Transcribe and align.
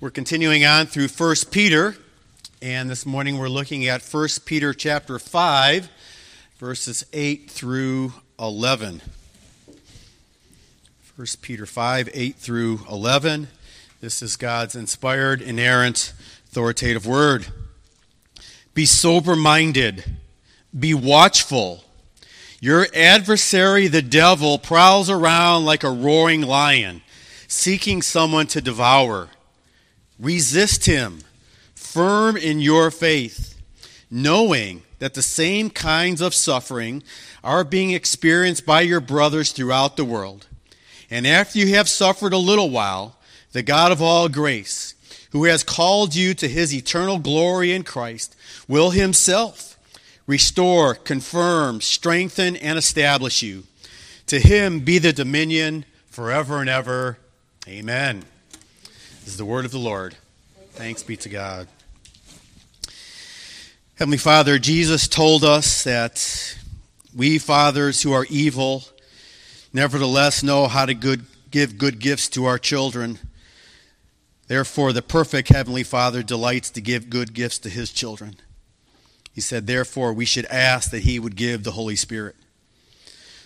We're 0.00 0.10
continuing 0.10 0.64
on 0.64 0.86
through 0.86 1.08
1 1.08 1.34
Peter, 1.50 1.96
and 2.62 2.88
this 2.88 3.04
morning 3.04 3.36
we're 3.36 3.48
looking 3.48 3.88
at 3.88 4.00
1 4.00 4.28
Peter 4.44 4.72
chapter 4.72 5.18
5, 5.18 5.90
verses 6.58 7.04
8 7.12 7.50
through 7.50 8.12
11. 8.38 9.02
1 11.16 11.26
Peter 11.42 11.66
5, 11.66 12.10
8 12.14 12.36
through 12.36 12.82
11. 12.88 13.48
This 14.00 14.22
is 14.22 14.36
God's 14.36 14.76
inspired, 14.76 15.42
inerrant, 15.42 16.12
authoritative 16.46 17.04
word. 17.04 17.48
Be 18.74 18.86
sober 18.86 19.34
minded, 19.34 20.04
be 20.78 20.94
watchful. 20.94 21.82
Your 22.60 22.86
adversary, 22.94 23.88
the 23.88 24.02
devil, 24.02 24.60
prowls 24.60 25.10
around 25.10 25.64
like 25.64 25.82
a 25.82 25.90
roaring 25.90 26.42
lion, 26.42 27.02
seeking 27.48 28.00
someone 28.00 28.46
to 28.46 28.60
devour. 28.60 29.30
Resist 30.18 30.86
him, 30.86 31.20
firm 31.74 32.36
in 32.36 32.60
your 32.60 32.90
faith, 32.90 33.60
knowing 34.10 34.82
that 34.98 35.14
the 35.14 35.22
same 35.22 35.70
kinds 35.70 36.20
of 36.20 36.34
suffering 36.34 37.02
are 37.44 37.64
being 37.64 37.92
experienced 37.92 38.66
by 38.66 38.80
your 38.80 39.00
brothers 39.00 39.52
throughout 39.52 39.96
the 39.96 40.04
world. 40.04 40.46
And 41.10 41.26
after 41.26 41.58
you 41.58 41.74
have 41.74 41.88
suffered 41.88 42.32
a 42.32 42.38
little 42.38 42.70
while, 42.70 43.16
the 43.52 43.62
God 43.62 43.92
of 43.92 44.02
all 44.02 44.28
grace, 44.28 44.94
who 45.30 45.44
has 45.44 45.62
called 45.62 46.14
you 46.14 46.34
to 46.34 46.48
his 46.48 46.74
eternal 46.74 47.18
glory 47.18 47.72
in 47.72 47.84
Christ, 47.84 48.34
will 48.66 48.90
himself 48.90 49.78
restore, 50.26 50.94
confirm, 50.94 51.80
strengthen, 51.80 52.56
and 52.56 52.78
establish 52.78 53.42
you. 53.42 53.64
To 54.26 54.38
him 54.38 54.80
be 54.80 54.98
the 54.98 55.12
dominion 55.12 55.86
forever 56.10 56.60
and 56.60 56.68
ever. 56.68 57.18
Amen. 57.66 58.24
This 59.28 59.34
is 59.34 59.38
the 59.38 59.44
word 59.44 59.66
of 59.66 59.72
the 59.72 59.78
Lord. 59.78 60.16
Thanks 60.70 61.02
be 61.02 61.14
to 61.18 61.28
God. 61.28 61.68
Heavenly 63.98 64.16
Father, 64.16 64.58
Jesus 64.58 65.06
told 65.06 65.44
us 65.44 65.84
that 65.84 66.56
we 67.14 67.38
fathers 67.38 68.00
who 68.00 68.10
are 68.14 68.24
evil 68.30 68.84
nevertheless 69.70 70.42
know 70.42 70.66
how 70.66 70.86
to 70.86 70.94
good, 70.94 71.26
give 71.50 71.76
good 71.76 71.98
gifts 71.98 72.30
to 72.30 72.46
our 72.46 72.58
children. 72.58 73.18
Therefore, 74.46 74.94
the 74.94 75.02
perfect 75.02 75.50
Heavenly 75.50 75.82
Father 75.82 76.22
delights 76.22 76.70
to 76.70 76.80
give 76.80 77.10
good 77.10 77.34
gifts 77.34 77.58
to 77.58 77.68
his 77.68 77.92
children. 77.92 78.36
He 79.34 79.42
said, 79.42 79.66
therefore, 79.66 80.14
we 80.14 80.24
should 80.24 80.46
ask 80.46 80.90
that 80.90 81.02
he 81.02 81.18
would 81.18 81.36
give 81.36 81.64
the 81.64 81.72
Holy 81.72 81.96
Spirit. 81.96 82.34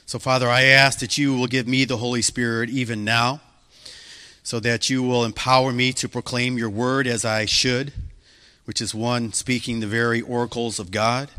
So, 0.07 0.21
Father, 0.21 0.49
I 0.49 0.63
ask 0.63 1.01
that 1.01 1.19
you 1.19 1.35
will 1.35 1.49
give 1.49 1.67
me 1.67 1.85
the 1.85 1.97
Holy 1.97 2.23
Spirit 2.23 2.71
even 2.71 3.05
now 3.05 3.41
so 4.43 4.59
that 4.61 4.91
you 4.91 5.03
will 5.03 5.25
empower 5.25 5.73
me 5.73 5.93
to 5.93 6.09
proclaim 6.09 6.59
your 6.59 6.71
word 6.71 7.07
as 7.07 7.25
I 7.25 7.45
should, 7.45 7.93
which 8.65 8.81
is 8.81 8.95
one 8.95 9.33
speaking 9.33 9.81
the 9.81 9.87
very 9.87 10.21
oracles 10.21 10.79
of 10.79 10.91
God. 10.91 11.31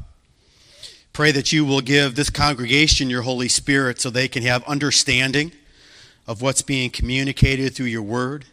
Pray 1.12 1.32
that 1.32 1.52
you 1.52 1.64
will 1.64 1.82
give 1.82 2.16
this 2.16 2.30
congregation 2.30 3.10
your 3.10 3.22
Holy 3.22 3.48
Spirit 3.48 4.02
so 4.02 4.10
they 4.10 4.28
can 4.28 4.44
have 4.44 4.64
understanding 4.64 5.52
of 6.26 6.42
what's 6.42 6.62
being 6.62 6.90
communicated 6.90 7.76
through 7.76 7.88
your 7.88 8.02
word. 8.02 8.46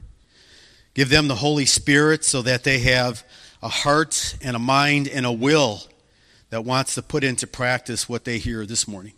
Give 0.92 1.08
them 1.08 1.28
the 1.28 1.36
Holy 1.36 1.64
Spirit 1.64 2.24
so 2.24 2.42
that 2.42 2.64
they 2.64 2.80
have 2.80 3.24
a 3.62 3.68
heart 3.68 4.36
and 4.42 4.56
a 4.56 4.58
mind 4.58 5.08
and 5.08 5.24
a 5.24 5.32
will 5.32 5.82
that 6.50 6.64
wants 6.64 6.94
to 6.96 7.02
put 7.02 7.22
into 7.22 7.46
practice 7.46 8.08
what 8.08 8.24
they 8.24 8.38
hear 8.38 8.66
this 8.66 8.88
morning. 8.88 9.12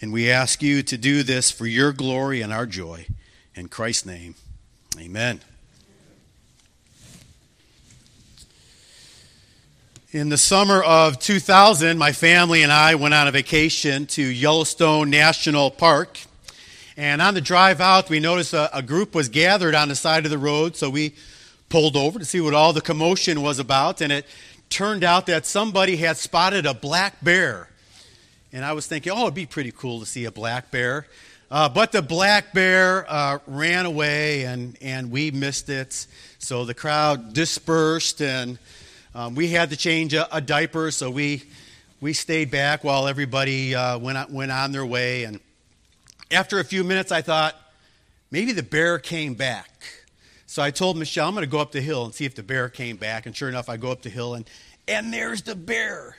And 0.00 0.12
we 0.12 0.30
ask 0.30 0.62
you 0.62 0.82
to 0.84 0.96
do 0.96 1.22
this 1.22 1.50
for 1.50 1.66
your 1.66 1.92
glory 1.92 2.40
and 2.40 2.52
our 2.52 2.66
joy. 2.66 3.06
In 3.54 3.68
Christ's 3.68 4.06
name, 4.06 4.34
amen. 4.98 5.42
In 10.10 10.30
the 10.30 10.38
summer 10.38 10.82
of 10.82 11.18
2000, 11.18 11.98
my 11.98 12.12
family 12.12 12.62
and 12.62 12.72
I 12.72 12.94
went 12.94 13.12
on 13.12 13.28
a 13.28 13.30
vacation 13.30 14.06
to 14.06 14.22
Yellowstone 14.22 15.10
National 15.10 15.70
Park. 15.70 16.18
And 16.96 17.20
on 17.20 17.34
the 17.34 17.42
drive 17.42 17.82
out, 17.82 18.08
we 18.08 18.20
noticed 18.20 18.54
a, 18.54 18.74
a, 18.74 18.80
group 18.80 19.14
was 19.14 19.28
gathered 19.28 19.74
on 19.74 19.88
the 19.88 19.96
side 19.96 20.24
of 20.24 20.30
the 20.30 20.38
road, 20.38 20.74
so 20.74 20.88
we 20.88 21.14
pulled 21.68 21.94
over 21.94 22.18
to 22.18 22.24
see 22.24 22.40
what 22.40 22.54
all 22.54 22.72
the 22.72 22.80
commotion 22.80 23.42
was 23.42 23.58
about. 23.58 24.00
And 24.00 24.10
it 24.10 24.26
turned 24.70 25.04
out 25.04 25.26
that 25.26 25.44
somebody 25.44 25.96
had 25.96 26.16
spotted 26.16 26.64
a 26.64 26.72
black 26.72 27.22
bear. 27.22 27.68
And 28.50 28.64
I 28.64 28.72
was 28.72 28.86
thinking, 28.86 29.12
oh, 29.14 29.24
it'd 29.24 29.34
be 29.34 29.44
pretty 29.44 29.72
cool 29.72 30.00
to 30.00 30.06
see 30.06 30.24
a 30.24 30.32
black 30.32 30.70
bear. 30.70 31.06
Uh, 31.52 31.68
but 31.68 31.92
the 31.92 32.00
black 32.00 32.54
bear 32.54 33.04
uh, 33.12 33.38
ran 33.46 33.84
away 33.84 34.44
and, 34.44 34.74
and 34.80 35.10
we 35.10 35.30
missed 35.30 35.68
it. 35.68 36.06
So 36.38 36.64
the 36.64 36.72
crowd 36.72 37.34
dispersed 37.34 38.22
and 38.22 38.58
um, 39.14 39.34
we 39.34 39.48
had 39.48 39.68
to 39.68 39.76
change 39.76 40.14
a, 40.14 40.34
a, 40.34 40.40
diaper. 40.40 40.90
So 40.90 41.10
we, 41.10 41.42
we 42.00 42.14
stayed 42.14 42.50
back 42.50 42.84
while 42.84 43.06
everybody 43.06 43.74
uh, 43.74 43.98
went, 43.98 44.16
on, 44.16 44.32
went 44.32 44.50
on 44.50 44.72
their 44.72 44.86
way. 44.86 45.24
And 45.24 45.40
after 46.30 46.58
a 46.58 46.64
few 46.64 46.84
minutes, 46.84 47.12
I 47.12 47.20
thought 47.20 47.54
maybe 48.30 48.52
the 48.52 48.62
bear 48.62 48.98
came 48.98 49.34
back. 49.34 49.68
So 50.46 50.62
I 50.62 50.70
told 50.70 50.96
Michelle, 50.96 51.28
I'm 51.28 51.34
going 51.34 51.44
to 51.44 51.50
go 51.50 51.60
up 51.60 51.72
the 51.72 51.82
hill 51.82 52.06
and 52.06 52.14
see 52.14 52.24
if 52.24 52.34
the 52.34 52.42
bear 52.42 52.70
came 52.70 52.96
back. 52.96 53.26
And 53.26 53.36
sure 53.36 53.50
enough, 53.50 53.68
I 53.68 53.76
go 53.76 53.92
up 53.92 54.00
the 54.00 54.08
hill 54.08 54.32
and, 54.32 54.48
and 54.88 55.12
there's 55.12 55.42
the 55.42 55.54
bear 55.54 56.16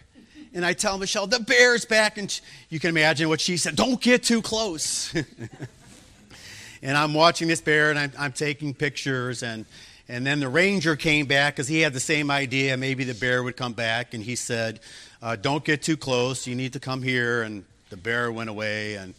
and 0.53 0.65
I 0.65 0.73
tell 0.73 0.97
Michelle, 0.97 1.27
the 1.27 1.39
bear's 1.39 1.85
back. 1.85 2.17
And 2.17 2.39
you 2.69 2.79
can 2.79 2.89
imagine 2.89 3.29
what 3.29 3.41
she 3.41 3.57
said 3.57 3.75
don't 3.75 3.99
get 3.99 4.23
too 4.23 4.41
close. 4.41 5.13
and 6.81 6.97
I'm 6.97 7.13
watching 7.13 7.47
this 7.47 7.61
bear 7.61 7.89
and 7.89 7.97
I'm, 7.97 8.11
I'm, 8.17 8.31
taking 8.31 8.73
pictures. 8.73 9.43
And, 9.43 9.65
and 10.07 10.25
then 10.25 10.39
the 10.39 10.49
ranger 10.49 10.95
came 10.95 11.25
back 11.25 11.55
because 11.55 11.67
he 11.67 11.81
had 11.81 11.93
the 11.93 11.99
same 11.99 12.29
idea. 12.29 12.77
Maybe 12.77 13.03
the 13.03 13.15
bear 13.15 13.41
would 13.43 13.57
come 13.57 13.73
back. 13.73 14.13
And 14.13 14.23
he 14.23 14.35
said, 14.35 14.79
uh, 15.21 15.35
Don't 15.35 15.63
get 15.63 15.81
too 15.81 15.97
close. 15.97 16.45
You 16.45 16.55
need 16.55 16.73
to 16.73 16.79
come 16.79 17.01
here. 17.01 17.41
And 17.41 17.63
the 17.89 17.97
bear 17.97 18.31
went 18.31 18.49
away. 18.49 18.95
And, 18.95 19.13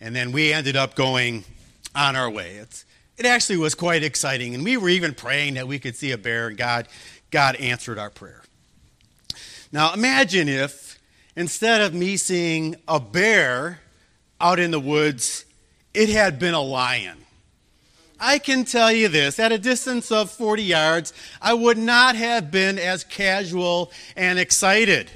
and 0.00 0.16
then 0.16 0.32
we 0.32 0.52
ended 0.52 0.76
up 0.76 0.94
going 0.94 1.44
on 1.94 2.16
our 2.16 2.30
way. 2.30 2.56
It's, 2.56 2.84
it 3.16 3.26
actually 3.26 3.58
was 3.58 3.74
quite 3.74 4.02
exciting. 4.02 4.54
And 4.54 4.64
we 4.64 4.76
were 4.76 4.88
even 4.88 5.14
praying 5.14 5.54
that 5.54 5.68
we 5.68 5.78
could 5.78 5.94
see 5.96 6.12
a 6.12 6.18
bear, 6.18 6.48
and 6.48 6.56
God, 6.56 6.88
God 7.30 7.56
answered 7.56 7.98
our 7.98 8.10
prayer. 8.10 8.42
Now 9.74 9.92
imagine 9.92 10.48
if 10.48 11.00
instead 11.34 11.80
of 11.80 11.92
me 11.92 12.16
seeing 12.16 12.76
a 12.86 13.00
bear 13.00 13.80
out 14.40 14.60
in 14.60 14.70
the 14.70 14.78
woods, 14.78 15.46
it 15.92 16.10
had 16.10 16.38
been 16.38 16.54
a 16.54 16.60
lion. 16.60 17.18
I 18.20 18.38
can 18.38 18.64
tell 18.64 18.92
you 18.92 19.08
this 19.08 19.40
at 19.40 19.50
a 19.50 19.58
distance 19.58 20.12
of 20.12 20.30
40 20.30 20.62
yards, 20.62 21.12
I 21.42 21.54
would 21.54 21.76
not 21.76 22.14
have 22.14 22.52
been 22.52 22.78
as 22.78 23.02
casual 23.02 23.90
and 24.14 24.38
excited. 24.38 25.10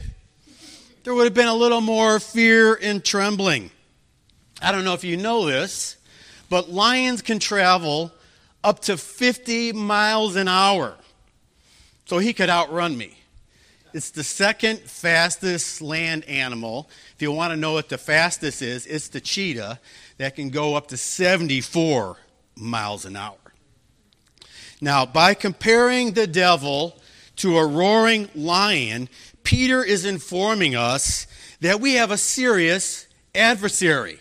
There 1.05 1.15
would 1.15 1.27
have 1.27 1.35
been 1.35 1.47
a 1.47 1.55
little 1.55 1.81
more 1.81 2.19
fear 2.19 2.75
and 2.75 3.05
trembling. 3.05 3.71
I 4.61 4.73
don't 4.73 4.83
know 4.83 4.95
if 4.95 5.05
you 5.05 5.17
know 5.17 5.47
this, 5.47 5.99
but 6.51 6.69
lions 6.69 7.23
can 7.23 7.39
travel 7.39 8.11
up 8.65 8.81
to 8.81 8.97
50 8.97 9.73
miles 9.75 10.35
an 10.35 10.49
hour. 10.49 10.97
So 12.07 12.19
he 12.19 12.33
could 12.33 12.51
outrun 12.51 12.99
me. 12.99 13.18
It's 13.93 14.11
the 14.11 14.25
second 14.25 14.81
fastest 14.81 15.81
land 15.81 16.25
animal. 16.27 16.91
If 17.15 17.23
you 17.23 17.33
want 17.33 17.53
to 17.53 17.57
know 17.57 17.73
what 17.73 17.89
the 17.89 17.99
fastest 17.99 18.63
is, 18.63 18.87
it's 18.87 19.09
the 19.09 19.21
cheetah 19.21 19.81
that 20.19 20.37
can 20.37 20.51
go 20.51 20.75
up 20.75 20.89
to 20.89 20.97
74 20.97 22.17
miles 22.57 23.05
an 23.05 23.17
hour. 23.17 23.37
Now, 24.81 25.07
by 25.07 25.35
comparing 25.35 26.13
the 26.13 26.27
devil 26.27 27.01
to 27.37 27.57
a 27.57 27.67
roaring 27.67 28.29
lion, 28.35 29.09
Peter 29.43 29.83
is 29.83 30.05
informing 30.05 30.77
us 30.77 31.27
that 31.61 31.81
we 31.81 31.95
have 31.95 32.11
a 32.11 32.19
serious 32.19 33.07
adversary. 33.35 34.21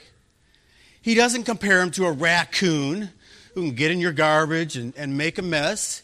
He 1.02 1.14
doesn't 1.14 1.44
compare 1.44 1.82
him 1.82 1.92
to 1.92 2.06
a 2.06 2.12
raccoon 2.12 3.10
who 3.54 3.62
can 3.62 3.76
get 3.76 3.92
in 3.92 4.00
your 4.00 4.14
garbage 4.14 4.78
and, 4.78 4.94
and 4.98 5.18
make 5.18 5.38
a 5.38 5.42
mess. 5.42 6.04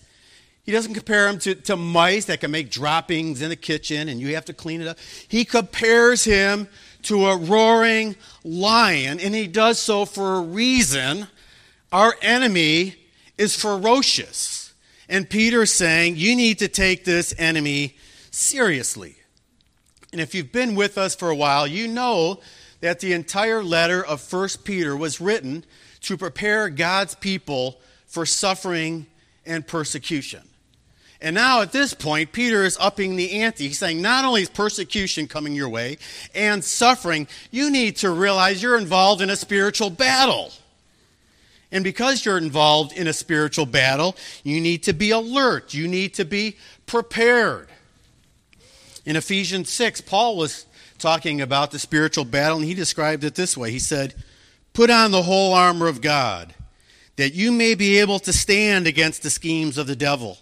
He 0.63 0.71
doesn't 0.71 0.93
compare 0.93 1.27
him 1.27 1.39
to, 1.39 1.55
to 1.55 1.75
mice 1.75 2.25
that 2.25 2.39
can 2.39 2.51
make 2.51 2.71
droppings 2.71 3.41
in 3.41 3.49
the 3.49 3.55
kitchen 3.57 4.07
and 4.07 4.19
you 4.19 4.33
have 4.35 4.45
to 4.45 4.53
clean 4.53 4.81
it 4.81 4.87
up. 4.87 4.97
He 5.27 5.43
compares 5.43 6.23
him 6.23 6.69
to 7.03 7.25
a 7.25 7.35
roaring 7.35 8.15
lion, 8.45 9.19
and 9.19 9.35
he 9.35 9.45
does 9.45 9.77
so 9.77 10.05
for 10.05 10.35
a 10.35 10.41
reason. 10.41 11.27
Our 11.91 12.15
enemy 12.21 12.95
is 13.37 13.55
ferocious. 13.55 14.73
And 15.09 15.29
Peter's 15.29 15.73
saying, 15.73 16.15
you 16.15 16.33
need 16.35 16.59
to 16.59 16.69
take 16.69 17.03
this 17.03 17.33
enemy 17.37 17.97
seriously. 18.31 19.17
And 20.13 20.21
if 20.21 20.33
you've 20.33 20.53
been 20.53 20.75
with 20.75 20.97
us 20.97 21.13
for 21.13 21.29
a 21.29 21.35
while, 21.35 21.67
you 21.67 21.89
know 21.89 22.39
that 22.79 23.01
the 23.01 23.11
entire 23.11 23.63
letter 23.63 24.03
of 24.03 24.31
1 24.31 24.49
Peter 24.63 24.95
was 24.95 25.19
written 25.19 25.65
to 26.01 26.15
prepare 26.15 26.69
God's 26.69 27.15
people 27.15 27.81
for 28.07 28.25
suffering 28.25 29.07
and 29.45 29.67
persecution. 29.67 30.47
And 31.23 31.35
now 31.35 31.61
at 31.61 31.71
this 31.71 31.93
point, 31.93 32.33
Peter 32.33 32.65
is 32.65 32.77
upping 32.81 33.15
the 33.15 33.41
ante. 33.41 33.69
He's 33.69 33.79
saying, 33.79 34.01
not 34.01 34.25
only 34.25 34.41
is 34.41 34.49
persecution 34.49 35.25
coming 35.25 35.55
your 35.55 35.69
way 35.69 35.97
and 36.35 36.61
suffering, 36.61 37.29
you 37.49 37.71
need 37.71 37.95
to 37.97 38.11
realize 38.11 38.61
you're 38.61 38.77
involved 38.77 39.21
in 39.21 39.29
a 39.29 39.37
spiritual 39.37 39.89
battle. 39.89 40.51
And 41.71 41.81
because 41.81 42.25
you're 42.25 42.37
involved 42.37 42.91
in 42.91 43.07
a 43.07 43.13
spiritual 43.13 43.65
battle, 43.65 44.17
you 44.43 44.59
need 44.59 44.83
to 44.83 44.91
be 44.91 45.11
alert. 45.11 45.73
You 45.73 45.87
need 45.87 46.13
to 46.15 46.25
be 46.25 46.57
prepared. 46.87 47.69
In 49.05 49.15
Ephesians 49.15 49.69
6, 49.69 50.01
Paul 50.01 50.35
was 50.35 50.65
talking 50.99 51.39
about 51.39 51.71
the 51.71 51.79
spiritual 51.79 52.25
battle, 52.25 52.57
and 52.57 52.65
he 52.65 52.73
described 52.73 53.23
it 53.23 53.35
this 53.35 53.55
way 53.55 53.71
He 53.71 53.79
said, 53.79 54.13
Put 54.73 54.89
on 54.89 55.11
the 55.11 55.23
whole 55.23 55.53
armor 55.53 55.87
of 55.87 56.01
God, 56.01 56.53
that 57.15 57.33
you 57.33 57.53
may 57.53 57.75
be 57.75 57.99
able 57.99 58.19
to 58.19 58.33
stand 58.33 58.87
against 58.87 59.23
the 59.23 59.29
schemes 59.29 59.77
of 59.77 59.87
the 59.87 59.95
devil. 59.95 60.37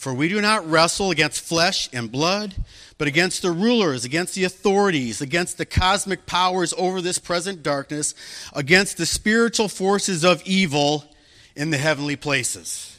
For 0.00 0.14
we 0.14 0.28
do 0.28 0.40
not 0.40 0.66
wrestle 0.66 1.10
against 1.10 1.42
flesh 1.42 1.90
and 1.92 2.10
blood, 2.10 2.54
but 2.96 3.06
against 3.06 3.42
the 3.42 3.50
rulers, 3.50 4.02
against 4.02 4.34
the 4.34 4.44
authorities, 4.44 5.20
against 5.20 5.58
the 5.58 5.66
cosmic 5.66 6.24
powers 6.24 6.72
over 6.78 7.02
this 7.02 7.18
present 7.18 7.62
darkness, 7.62 8.14
against 8.54 8.96
the 8.96 9.04
spiritual 9.04 9.68
forces 9.68 10.24
of 10.24 10.42
evil 10.46 11.04
in 11.54 11.68
the 11.68 11.76
heavenly 11.76 12.16
places. 12.16 12.96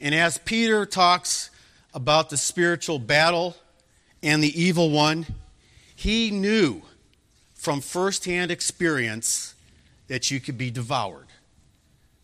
And 0.00 0.14
as 0.14 0.38
Peter 0.38 0.86
talks 0.86 1.50
about 1.92 2.30
the 2.30 2.38
spiritual 2.38 2.98
battle 2.98 3.54
and 4.22 4.42
the 4.42 4.58
evil 4.58 4.88
one, 4.88 5.26
he 5.94 6.30
knew 6.30 6.80
from 7.52 7.82
firsthand 7.82 8.50
experience 8.50 9.54
that 10.08 10.30
you 10.30 10.40
could 10.40 10.56
be 10.56 10.70
devoured. 10.70 11.26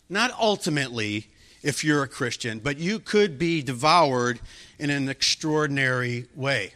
Not 0.09 0.31
ultimately, 0.39 1.27
if 1.67 1.83
you're 1.83 2.01
a 2.01 2.07
Christian, 2.07 2.59
but 2.59 2.77
you 2.77 2.97
could 2.97 3.37
be 3.37 3.61
devoured 3.61 4.39
in 4.79 4.89
an 4.89 5.09
extraordinary 5.09 6.25
way. 6.33 6.71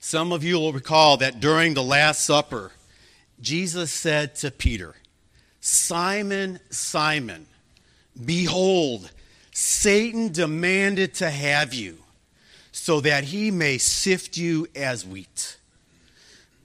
Some 0.00 0.32
of 0.32 0.42
you 0.42 0.56
will 0.56 0.72
recall 0.72 1.16
that 1.18 1.38
during 1.38 1.74
the 1.74 1.82
Last 1.82 2.24
Supper, 2.24 2.72
Jesus 3.40 3.92
said 3.92 4.34
to 4.36 4.50
Peter, 4.50 4.96
Simon, 5.60 6.58
Simon, 6.70 7.46
behold, 8.26 9.12
Satan 9.52 10.32
demanded 10.32 11.14
to 11.14 11.30
have 11.30 11.72
you 11.72 11.98
so 12.72 13.00
that 13.00 13.22
he 13.22 13.52
may 13.52 13.78
sift 13.78 14.36
you 14.36 14.66
as 14.74 15.06
wheat. 15.06 15.56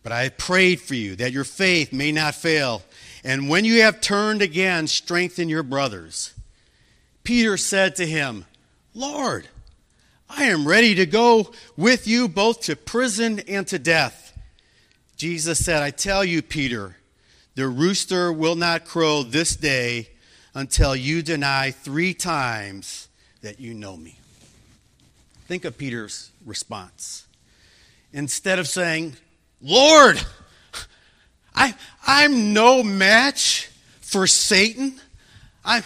But 0.02 0.14
I 0.14 0.30
prayed 0.30 0.82
for 0.82 0.96
you 0.96 1.16
that 1.18 1.32
your 1.32 1.44
faith 1.44 1.94
may 1.94 2.12
not 2.12 2.34
fail. 2.34 2.82
And 3.24 3.50
when 3.50 3.66
you 3.66 3.84
have 3.84 4.02
turned 4.02 4.42
again, 4.42 4.88
strengthen 4.88 5.48
your 5.48 5.62
brothers. 5.62 6.34
Peter 7.28 7.58
said 7.58 7.94
to 7.98 8.08
him, 8.08 8.46
Lord, 8.94 9.50
I 10.30 10.46
am 10.46 10.66
ready 10.66 10.96
to 10.96 11.06
go 11.06 11.52
with 11.76 12.08
you 12.08 12.30
both 12.30 12.62
to 12.62 12.76
prison 12.78 13.42
and 13.50 13.68
to 13.68 13.78
death. 13.78 14.32
Jesus 15.18 15.66
said, 15.66 15.84
I 15.84 15.92
tell 15.92 16.24
you, 16.24 16.42
Peter, 16.42 16.96
the 17.56 17.68
rooster 17.68 18.32
will 18.32 18.56
not 18.56 18.86
crow 18.86 19.24
this 19.24 19.58
day 19.58 20.08
until 20.54 20.96
you 20.96 21.22
deny 21.22 21.72
three 21.72 22.14
times 22.14 23.10
that 23.42 23.60
you 23.60 23.74
know 23.74 23.98
me. 23.98 24.20
Think 25.50 25.66
of 25.66 25.78
Peter's 25.78 26.32
response. 26.46 27.28
Instead 28.14 28.58
of 28.58 28.70
saying, 28.70 29.18
Lord, 29.62 30.18
I, 31.54 31.76
I'm 32.06 32.54
no 32.54 32.84
match 32.84 33.70
for 34.00 34.28
Satan. 34.28 35.02
I'm, 35.66 35.84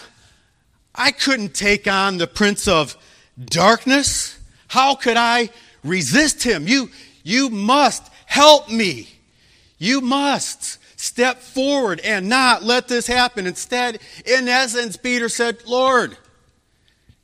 I 0.94 1.10
couldn't 1.12 1.54
take 1.54 1.86
on 1.86 2.18
the 2.18 2.26
prince 2.26 2.68
of 2.68 2.96
darkness. 3.42 4.38
How 4.68 4.94
could 4.94 5.16
I 5.16 5.50
resist 5.82 6.42
him? 6.42 6.66
You, 6.66 6.90
you 7.22 7.50
must 7.50 8.10
help 8.26 8.70
me. 8.70 9.08
You 9.78 10.00
must 10.00 10.78
step 11.00 11.38
forward 11.38 12.00
and 12.00 12.28
not 12.28 12.62
let 12.62 12.88
this 12.88 13.06
happen. 13.06 13.46
Instead, 13.46 13.98
in 14.24 14.48
essence, 14.48 14.96
Peter 14.96 15.28
said, 15.28 15.66
Lord, 15.66 16.16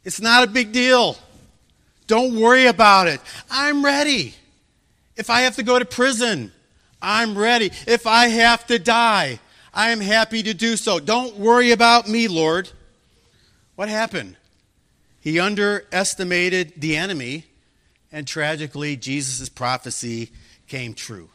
it's 0.05 0.21
not 0.21 0.45
a 0.45 0.51
big 0.51 0.73
deal. 0.73 1.17
Don't 2.07 2.41
worry 2.41 2.67
about 2.67 3.07
it. 3.07 3.21
I'm 3.51 3.85
ready. 3.85 4.35
If 5.17 5.31
I 5.31 5.43
have 5.43 5.57
to 5.57 5.63
go 5.63 5.79
to 5.79 5.85
prison, 5.85 6.53
I'm 7.03 7.37
ready. 7.37 7.71
If 7.87 8.07
I 8.07 8.29
have 8.29 8.67
to 8.69 8.79
die, 8.79 9.41
I 9.75 9.91
am 9.91 10.01
happy 10.01 10.43
to 10.43 10.55
do 10.55 10.77
so. 10.77 10.99
Don't 10.99 11.37
worry 11.37 11.71
about 11.73 12.09
me, 12.09 12.27
Lord. 12.27 12.71
What 13.79 13.89
happened? 13.89 14.35
He 15.21 15.39
underestimated 15.39 16.73
the 16.79 16.97
enemy, 16.97 17.45
and 18.11 18.27
tragically, 18.27 18.97
Jesus' 18.97 19.49
prophecy 19.49 20.33
came 20.67 20.95
true. 20.95 21.29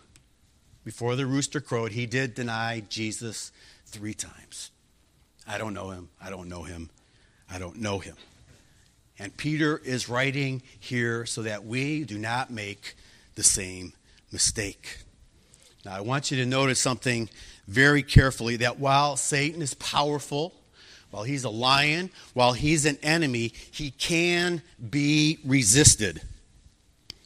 Before 0.83 1.15
the 1.15 1.25
rooster 1.25 1.61
crowed, 1.61 1.93
he 1.93 2.05
did 2.05 2.35
deny 2.35 2.81
Jesus 2.89 3.53
three 3.85 4.13
times. 4.13 4.71
I 5.47 5.57
don't 5.57 5.73
know 5.73 5.91
him. 5.91 6.09
I 6.21 6.29
don't 6.29 6.49
know 6.49 6.63
him. 6.63 6.89
I 7.49 7.59
don't 7.59 7.77
know 7.77 7.99
him. 7.99 8.17
And 9.17 9.37
Peter 9.37 9.77
is 9.77 10.09
writing 10.09 10.63
here 10.77 11.25
so 11.25 11.43
that 11.43 11.63
we 11.63 12.03
do 12.03 12.17
not 12.17 12.51
make 12.51 12.95
the 13.35 13.43
same 13.43 13.93
mistake. 14.33 14.97
Now, 15.85 15.95
I 15.95 16.01
want 16.01 16.29
you 16.29 16.35
to 16.35 16.45
notice 16.45 16.81
something 16.81 17.29
very 17.69 18.03
carefully 18.03 18.57
that 18.57 18.79
while 18.79 19.15
Satan 19.15 19.61
is 19.61 19.75
powerful, 19.75 20.53
while 21.13 21.21
he's 21.21 21.43
a 21.43 21.49
lion, 21.49 22.09
while 22.33 22.53
he's 22.53 22.87
an 22.87 22.97
enemy, 23.03 23.53
he 23.69 23.91
can 23.91 24.63
be 24.89 25.37
resisted. 25.45 26.19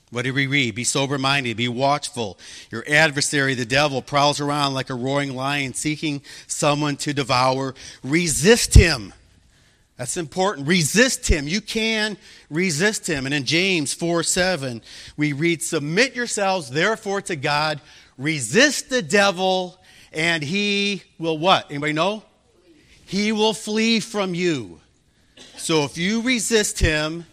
What 0.09 0.25
did 0.25 0.35
we 0.35 0.45
read? 0.45 0.75
Be 0.75 0.83
sober 0.83 1.17
minded, 1.17 1.55
be 1.55 1.69
watchful. 1.69 2.37
Your 2.69 2.83
adversary, 2.85 3.53
the 3.53 3.63
devil, 3.63 4.01
prowls 4.01 4.41
around 4.41 4.73
like 4.73 4.89
a 4.89 4.93
roaring 4.93 5.37
lion 5.37 5.73
seeking 5.73 6.21
someone 6.47 6.97
to 6.97 7.13
devour. 7.13 7.75
Resist 8.03 8.73
him. 8.73 9.13
That's 9.95 10.17
important. 10.17 10.67
Resist 10.67 11.25
him. 11.25 11.47
You 11.47 11.61
can 11.61 12.17
resist 12.49 13.07
him. 13.07 13.25
And 13.25 13.33
in 13.33 13.45
James 13.45 13.93
4 13.93 14.21
7, 14.21 14.81
we 15.15 15.31
read, 15.31 15.63
Submit 15.63 16.13
yourselves 16.13 16.69
therefore 16.69 17.21
to 17.21 17.37
God, 17.37 17.79
resist 18.17 18.89
the 18.89 19.01
devil, 19.01 19.79
and 20.11 20.43
he 20.43 21.03
will 21.17 21.37
what? 21.37 21.67
Anybody 21.69 21.93
know? 21.93 22.23
He 23.07 23.31
will 23.31 23.53
flee 23.53 24.01
from 24.01 24.35
you. 24.35 24.81
So 25.55 25.83
if 25.85 25.97
you 25.97 26.21
resist 26.21 26.79
him, 26.79 27.25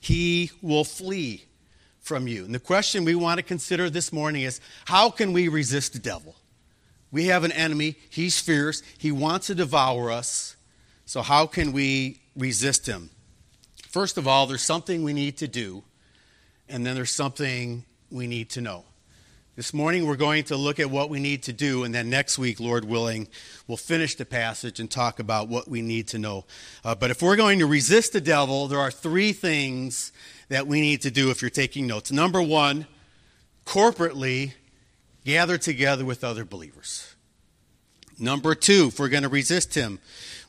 he 0.00 0.50
will 0.60 0.84
flee 0.84 1.44
from 2.00 2.26
you. 2.26 2.44
And 2.44 2.52
the 2.52 2.58
question 2.58 3.04
we 3.04 3.14
want 3.14 3.38
to 3.38 3.44
consider 3.44 3.88
this 3.88 4.12
morning 4.12 4.42
is 4.42 4.60
how 4.84 5.10
can 5.10 5.32
we 5.32 5.46
resist 5.46 5.92
the 5.92 6.00
devil? 6.00 6.34
We 7.12 7.26
have 7.26 7.44
an 7.44 7.52
enemy, 7.52 7.96
he's 8.10 8.40
fierce, 8.40 8.82
he 8.98 9.12
wants 9.12 9.46
to 9.46 9.54
devour 9.54 10.10
us. 10.10 10.56
So, 11.04 11.22
how 11.22 11.46
can 11.46 11.72
we 11.72 12.20
resist 12.36 12.86
him? 12.86 13.10
First 13.90 14.16
of 14.16 14.26
all, 14.26 14.46
there's 14.46 14.62
something 14.62 15.04
we 15.04 15.12
need 15.12 15.36
to 15.38 15.48
do, 15.48 15.84
and 16.68 16.84
then 16.86 16.94
there's 16.94 17.10
something 17.10 17.84
we 18.10 18.26
need 18.26 18.50
to 18.50 18.60
know. 18.60 18.84
This 19.54 19.74
morning, 19.74 20.06
we're 20.06 20.16
going 20.16 20.44
to 20.44 20.56
look 20.56 20.80
at 20.80 20.90
what 20.90 21.10
we 21.10 21.20
need 21.20 21.42
to 21.42 21.52
do, 21.52 21.84
and 21.84 21.94
then 21.94 22.08
next 22.08 22.38
week, 22.38 22.58
Lord 22.58 22.86
willing, 22.86 23.28
we'll 23.68 23.76
finish 23.76 24.14
the 24.14 24.24
passage 24.24 24.80
and 24.80 24.90
talk 24.90 25.18
about 25.18 25.48
what 25.48 25.68
we 25.68 25.82
need 25.82 26.08
to 26.08 26.18
know. 26.18 26.46
Uh, 26.82 26.94
but 26.94 27.10
if 27.10 27.20
we're 27.20 27.36
going 27.36 27.58
to 27.58 27.66
resist 27.66 28.14
the 28.14 28.20
devil, 28.22 28.66
there 28.66 28.78
are 28.78 28.90
three 28.90 29.34
things 29.34 30.10
that 30.48 30.66
we 30.66 30.80
need 30.80 31.02
to 31.02 31.10
do 31.10 31.30
if 31.30 31.42
you're 31.42 31.50
taking 31.50 31.86
notes. 31.86 32.10
Number 32.10 32.40
one, 32.40 32.86
corporately 33.66 34.54
gather 35.26 35.58
together 35.58 36.06
with 36.06 36.24
other 36.24 36.46
believers. 36.46 37.14
Number 38.18 38.54
two, 38.54 38.86
if 38.88 38.98
we're 38.98 39.10
going 39.10 39.24
to 39.24 39.28
resist 39.28 39.74
him, 39.74 39.98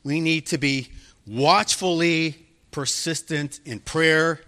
we 0.06 0.22
need 0.22 0.46
to 0.48 0.58
be 0.58 0.88
watchfully 1.28 2.38
persistent 2.72 3.60
in 3.66 3.82
prayer. 3.82 4.40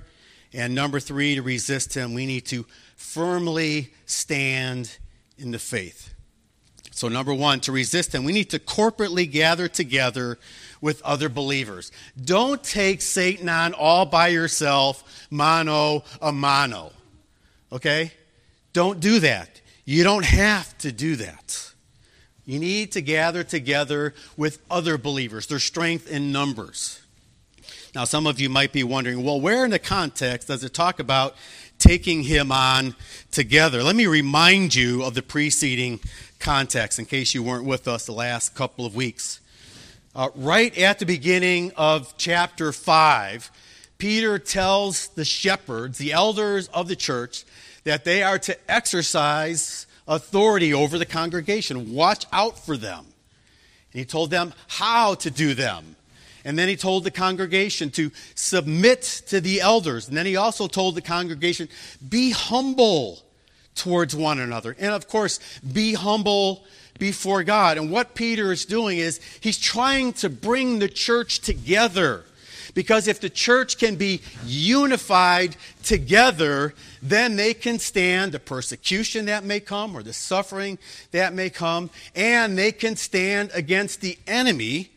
And 0.54 0.74
number 0.74 1.02
three, 1.02 1.36
to 1.36 1.42
resist 1.42 1.94
him, 1.94 2.14
we 2.14 2.26
need 2.26 2.46
to 2.46 2.66
firmly 2.96 3.94
stand 4.06 4.98
in 5.38 5.52
the 5.52 5.60
faith. 5.60 6.14
So, 6.92 7.10
number 7.10 7.34
one, 7.34 7.60
to 7.62 7.74
resist 7.74 8.14
them, 8.14 8.24
we 8.24 8.32
need 8.32 8.52
to 8.52 8.60
corporately 8.60 9.30
gather 9.30 9.68
together 9.68 10.40
with 10.80 11.02
other 11.02 11.28
believers. 11.28 11.92
Don't 12.24 12.64
take 12.64 13.02
Satan 13.02 13.50
on 13.50 13.74
all 13.74 14.06
by 14.06 14.30
yourself, 14.30 15.28
mano 15.30 16.06
a 16.22 16.32
mano. 16.32 16.94
Okay? 17.72 18.12
Don't 18.72 19.02
do 19.02 19.20
that. 19.20 19.62
You 19.84 20.04
don't 20.04 20.26
have 20.26 20.78
to 20.80 20.92
do 20.92 21.18
that. 21.18 21.74
You 22.46 22.60
need 22.60 22.92
to 22.94 23.02
gather 23.02 23.44
together 23.44 24.14
with 24.38 24.60
other 24.70 24.98
believers. 24.98 25.48
their 25.48 25.60
strength 25.60 26.10
in 26.10 26.32
numbers. 26.32 27.02
Now, 27.94 28.04
some 28.04 28.28
of 28.28 28.40
you 28.40 28.50
might 28.50 28.72
be 28.72 28.84
wondering 28.84 29.24
well, 29.24 29.40
where 29.40 29.66
in 29.66 29.72
the 29.72 29.80
context 29.80 30.48
does 30.48 30.64
it 30.64 30.74
talk 30.74 31.00
about 31.00 31.36
taking 31.86 32.24
him 32.24 32.52
on 32.52 32.96
together. 33.30 33.84
Let 33.84 33.96
me 33.96 34.08
remind 34.08 34.74
you 34.74 35.04
of 35.04 35.14
the 35.14 35.22
preceding 35.22 36.00
context 36.40 36.98
in 36.98 37.06
case 37.06 37.36
you 37.36 37.44
weren't 37.44 37.64
with 37.64 37.88
us 37.88 38.08
the 38.08 38.12
last 38.12 38.56
couple 38.56 38.88
of 38.88 38.96
weeks. 38.96 39.40
Uh, 40.16 40.30
right 40.34 40.76
at 40.80 40.98
the 40.98 41.06
beginning 41.06 41.72
of 41.78 42.18
chapter 42.18 42.72
5, 42.72 43.52
Peter 44.00 44.40
tells 44.40 45.10
the 45.10 45.24
shepherds, 45.24 46.00
the 46.00 46.12
elders 46.12 46.70
of 46.70 46.88
the 46.88 46.96
church, 46.96 47.44
that 47.84 48.04
they 48.04 48.24
are 48.24 48.40
to 48.40 48.58
exercise 48.68 49.86
authority 50.08 50.74
over 50.74 50.98
the 50.98 51.06
congregation. 51.06 51.94
Watch 51.94 52.26
out 52.34 52.58
for 52.58 52.78
them. 52.78 53.06
And 53.92 54.00
he 54.00 54.06
told 54.06 54.32
them 54.32 54.56
how 54.68 55.14
to 55.16 55.30
do 55.30 55.54
them. 55.54 55.96
And 56.46 56.58
then 56.58 56.70
he 56.70 56.76
told 56.76 57.04
the 57.04 57.12
congregation 57.12 57.90
to 57.92 58.12
submit 58.36 59.02
to 59.28 59.42
the 59.42 59.62
elders. 59.62 60.08
And 60.08 60.16
then 60.16 60.28
he 60.28 60.36
also 60.36 60.68
told 60.68 60.94
the 60.94 61.02
congregation, 61.02 61.68
be 62.08 62.30
humble 62.30 63.20
towards 63.74 64.16
one 64.16 64.40
another. 64.40 64.76
And 64.80 64.94
of 64.94 65.08
course, 65.08 65.40
be 65.60 65.96
humble 65.96 66.64
before 67.00 67.44
God. 67.44 67.78
And 67.80 67.92
what 67.92 68.14
Peter 68.14 68.52
is 68.52 68.64
doing 68.64 69.00
is 69.00 69.20
he's 69.42 69.58
trying 69.58 70.14
to 70.14 70.30
bring 70.30 70.78
the 70.78 70.88
church 70.88 71.40
together. 71.40 72.24
Because 72.76 73.08
if 73.08 73.20
the 73.20 73.30
church 73.30 73.78
can 73.78 73.96
be 73.96 74.22
unified 74.46 75.56
together, 75.82 76.76
then 77.02 77.38
they 77.38 77.54
can 77.54 77.80
stand 77.80 78.34
the 78.34 78.40
persecution 78.40 79.26
that 79.26 79.44
may 79.44 79.62
come 79.62 79.96
or 79.96 80.04
the 80.04 80.14
suffering 80.14 80.78
that 81.12 81.34
may 81.34 81.50
come, 81.50 81.90
and 82.16 82.58
they 82.58 82.72
can 82.72 82.96
stand 82.98 83.50
against 83.54 84.02
the 84.02 84.18
enemy 84.28 84.92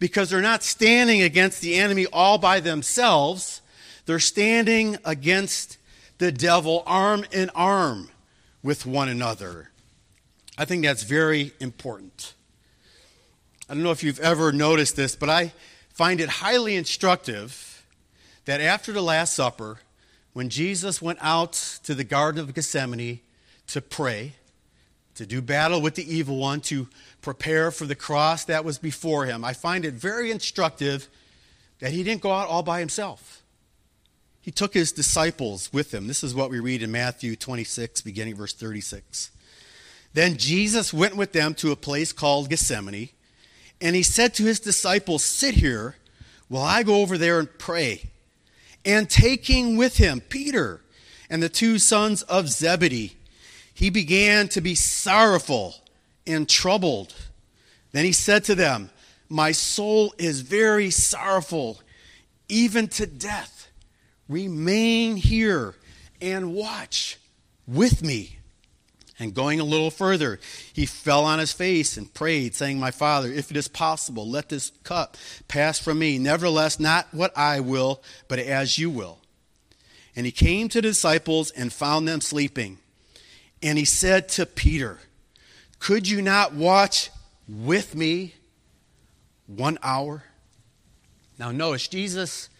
because 0.00 0.30
they're 0.30 0.40
not 0.40 0.64
standing 0.64 1.22
against 1.22 1.60
the 1.60 1.76
enemy 1.76 2.06
all 2.12 2.38
by 2.38 2.58
themselves. 2.58 3.62
They're 4.06 4.18
standing 4.18 4.96
against 5.04 5.78
the 6.18 6.32
devil 6.32 6.82
arm 6.86 7.24
in 7.30 7.50
arm 7.50 8.08
with 8.62 8.84
one 8.84 9.08
another. 9.08 9.70
I 10.58 10.64
think 10.64 10.82
that's 10.82 11.04
very 11.04 11.52
important. 11.60 12.34
I 13.68 13.74
don't 13.74 13.84
know 13.84 13.92
if 13.92 14.02
you've 14.02 14.18
ever 14.18 14.50
noticed 14.50 14.96
this, 14.96 15.14
but 15.14 15.30
I 15.30 15.52
find 15.90 16.20
it 16.20 16.28
highly 16.28 16.74
instructive 16.74 17.86
that 18.46 18.60
after 18.60 18.90
the 18.90 19.02
Last 19.02 19.34
Supper, 19.34 19.78
when 20.32 20.48
Jesus 20.48 21.00
went 21.00 21.18
out 21.22 21.52
to 21.84 21.94
the 21.94 22.04
Garden 22.04 22.40
of 22.40 22.52
Gethsemane 22.54 23.20
to 23.68 23.80
pray, 23.80 24.34
to 25.14 25.26
do 25.26 25.42
battle 25.42 25.80
with 25.80 25.94
the 25.94 26.14
evil 26.14 26.38
one, 26.38 26.60
to 26.62 26.88
prepare 27.20 27.70
for 27.70 27.86
the 27.86 27.94
cross 27.94 28.44
that 28.44 28.64
was 28.64 28.78
before 28.78 29.26
him. 29.26 29.44
I 29.44 29.52
find 29.52 29.84
it 29.84 29.94
very 29.94 30.30
instructive 30.30 31.08
that 31.80 31.92
he 31.92 32.02
didn't 32.02 32.22
go 32.22 32.32
out 32.32 32.48
all 32.48 32.62
by 32.62 32.80
himself. 32.80 33.42
He 34.40 34.50
took 34.50 34.72
his 34.72 34.92
disciples 34.92 35.72
with 35.72 35.92
him. 35.92 36.06
This 36.06 36.24
is 36.24 36.34
what 36.34 36.50
we 36.50 36.60
read 36.60 36.82
in 36.82 36.90
Matthew 36.90 37.36
26, 37.36 38.00
beginning 38.02 38.36
verse 38.36 38.54
36. 38.54 39.30
Then 40.14 40.36
Jesus 40.36 40.92
went 40.92 41.16
with 41.16 41.32
them 41.32 41.54
to 41.54 41.72
a 41.72 41.76
place 41.76 42.12
called 42.12 42.48
Gethsemane, 42.48 43.10
and 43.80 43.94
he 43.94 44.02
said 44.02 44.34
to 44.34 44.44
his 44.44 44.60
disciples, 44.60 45.22
Sit 45.22 45.56
here 45.56 45.96
while 46.48 46.64
I 46.64 46.82
go 46.82 47.00
over 47.00 47.16
there 47.16 47.38
and 47.38 47.58
pray. 47.58 48.10
And 48.84 49.10
taking 49.10 49.76
with 49.76 49.98
him 49.98 50.20
Peter 50.20 50.80
and 51.28 51.42
the 51.42 51.48
two 51.48 51.78
sons 51.78 52.22
of 52.22 52.48
Zebedee, 52.48 53.16
he 53.72 53.90
began 53.90 54.48
to 54.48 54.60
be 54.60 54.74
sorrowful 54.74 55.76
and 56.30 56.48
troubled. 56.48 57.14
Then 57.92 58.04
he 58.04 58.12
said 58.12 58.44
to 58.44 58.54
them, 58.54 58.90
My 59.28 59.52
soul 59.52 60.14
is 60.18 60.40
very 60.40 60.90
sorrowful, 60.90 61.80
even 62.48 62.88
to 62.88 63.06
death. 63.06 63.68
Remain 64.28 65.16
here 65.16 65.74
and 66.20 66.54
watch 66.54 67.18
with 67.66 68.02
me. 68.02 68.36
And 69.18 69.34
going 69.34 69.60
a 69.60 69.64
little 69.64 69.90
further, 69.90 70.40
he 70.72 70.86
fell 70.86 71.26
on 71.26 71.40
his 71.40 71.52
face 71.52 71.98
and 71.98 72.12
prayed, 72.14 72.54
saying, 72.54 72.80
My 72.80 72.90
father, 72.90 73.30
if 73.30 73.50
it 73.50 73.56
is 73.56 73.68
possible, 73.68 74.26
let 74.26 74.48
this 74.48 74.72
cup 74.82 75.18
pass 75.46 75.78
from 75.78 75.98
me. 75.98 76.18
Nevertheless, 76.18 76.80
not 76.80 77.06
what 77.12 77.36
I 77.36 77.60
will, 77.60 78.02
but 78.28 78.38
as 78.38 78.78
you 78.78 78.88
will. 78.88 79.18
And 80.16 80.24
he 80.24 80.32
came 80.32 80.70
to 80.70 80.78
the 80.78 80.88
disciples 80.88 81.50
and 81.50 81.70
found 81.70 82.08
them 82.08 82.22
sleeping. 82.22 82.78
And 83.62 83.76
he 83.76 83.84
said 83.84 84.28
to 84.30 84.46
Peter, 84.46 85.00
could 85.80 86.06
you 86.06 86.22
not 86.22 86.54
watch 86.54 87.10
with 87.48 87.96
me 87.96 88.34
one 89.46 89.78
hour? 89.82 90.22
Now, 91.38 91.50
notice 91.50 91.88
Jesus 91.88 92.50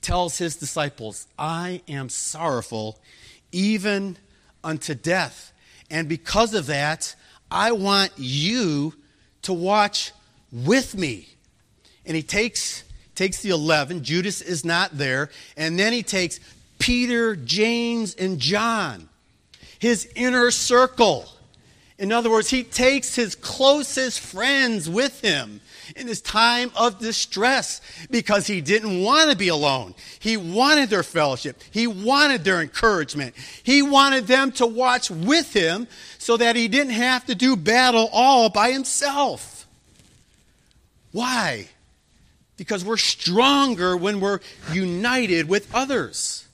tells 0.00 0.38
his 0.38 0.56
disciples, 0.56 1.28
I 1.38 1.82
am 1.86 2.08
sorrowful 2.08 2.98
even 3.52 4.16
unto 4.64 4.94
death. 4.94 5.52
And 5.90 6.08
because 6.08 6.54
of 6.54 6.66
that, 6.66 7.14
I 7.50 7.72
want 7.72 8.12
you 8.16 8.94
to 9.42 9.52
watch 9.52 10.12
with 10.50 10.96
me. 10.96 11.28
And 12.06 12.16
he 12.16 12.22
takes, 12.22 12.84
takes 13.14 13.42
the 13.42 13.50
11, 13.50 14.04
Judas 14.04 14.40
is 14.40 14.64
not 14.64 14.96
there, 14.96 15.30
and 15.56 15.78
then 15.78 15.92
he 15.92 16.02
takes 16.02 16.40
Peter, 16.78 17.36
James, 17.36 18.14
and 18.14 18.38
John, 18.38 19.10
his 19.78 20.10
inner 20.16 20.50
circle 20.50 21.28
in 22.00 22.12
other 22.12 22.30
words, 22.30 22.48
he 22.48 22.64
takes 22.64 23.14
his 23.14 23.34
closest 23.34 24.20
friends 24.20 24.88
with 24.88 25.20
him 25.20 25.60
in 25.94 26.06
his 26.08 26.22
time 26.22 26.72
of 26.74 26.98
distress 26.98 27.82
because 28.10 28.46
he 28.46 28.62
didn't 28.62 29.02
want 29.02 29.30
to 29.30 29.36
be 29.36 29.48
alone. 29.48 29.94
He 30.18 30.38
wanted 30.38 30.88
their 30.88 31.02
fellowship, 31.02 31.60
he 31.70 31.86
wanted 31.86 32.42
their 32.42 32.62
encouragement. 32.62 33.34
He 33.62 33.82
wanted 33.82 34.26
them 34.26 34.50
to 34.52 34.66
watch 34.66 35.10
with 35.10 35.52
him 35.52 35.86
so 36.16 36.38
that 36.38 36.56
he 36.56 36.68
didn't 36.68 36.94
have 36.94 37.26
to 37.26 37.34
do 37.34 37.54
battle 37.54 38.08
all 38.14 38.48
by 38.48 38.72
himself. 38.72 39.66
Why? 41.12 41.68
Because 42.56 42.82
we're 42.82 42.96
stronger 42.96 43.94
when 43.94 44.20
we're 44.20 44.40
united 44.72 45.50
with 45.50 45.68
others. 45.74 46.46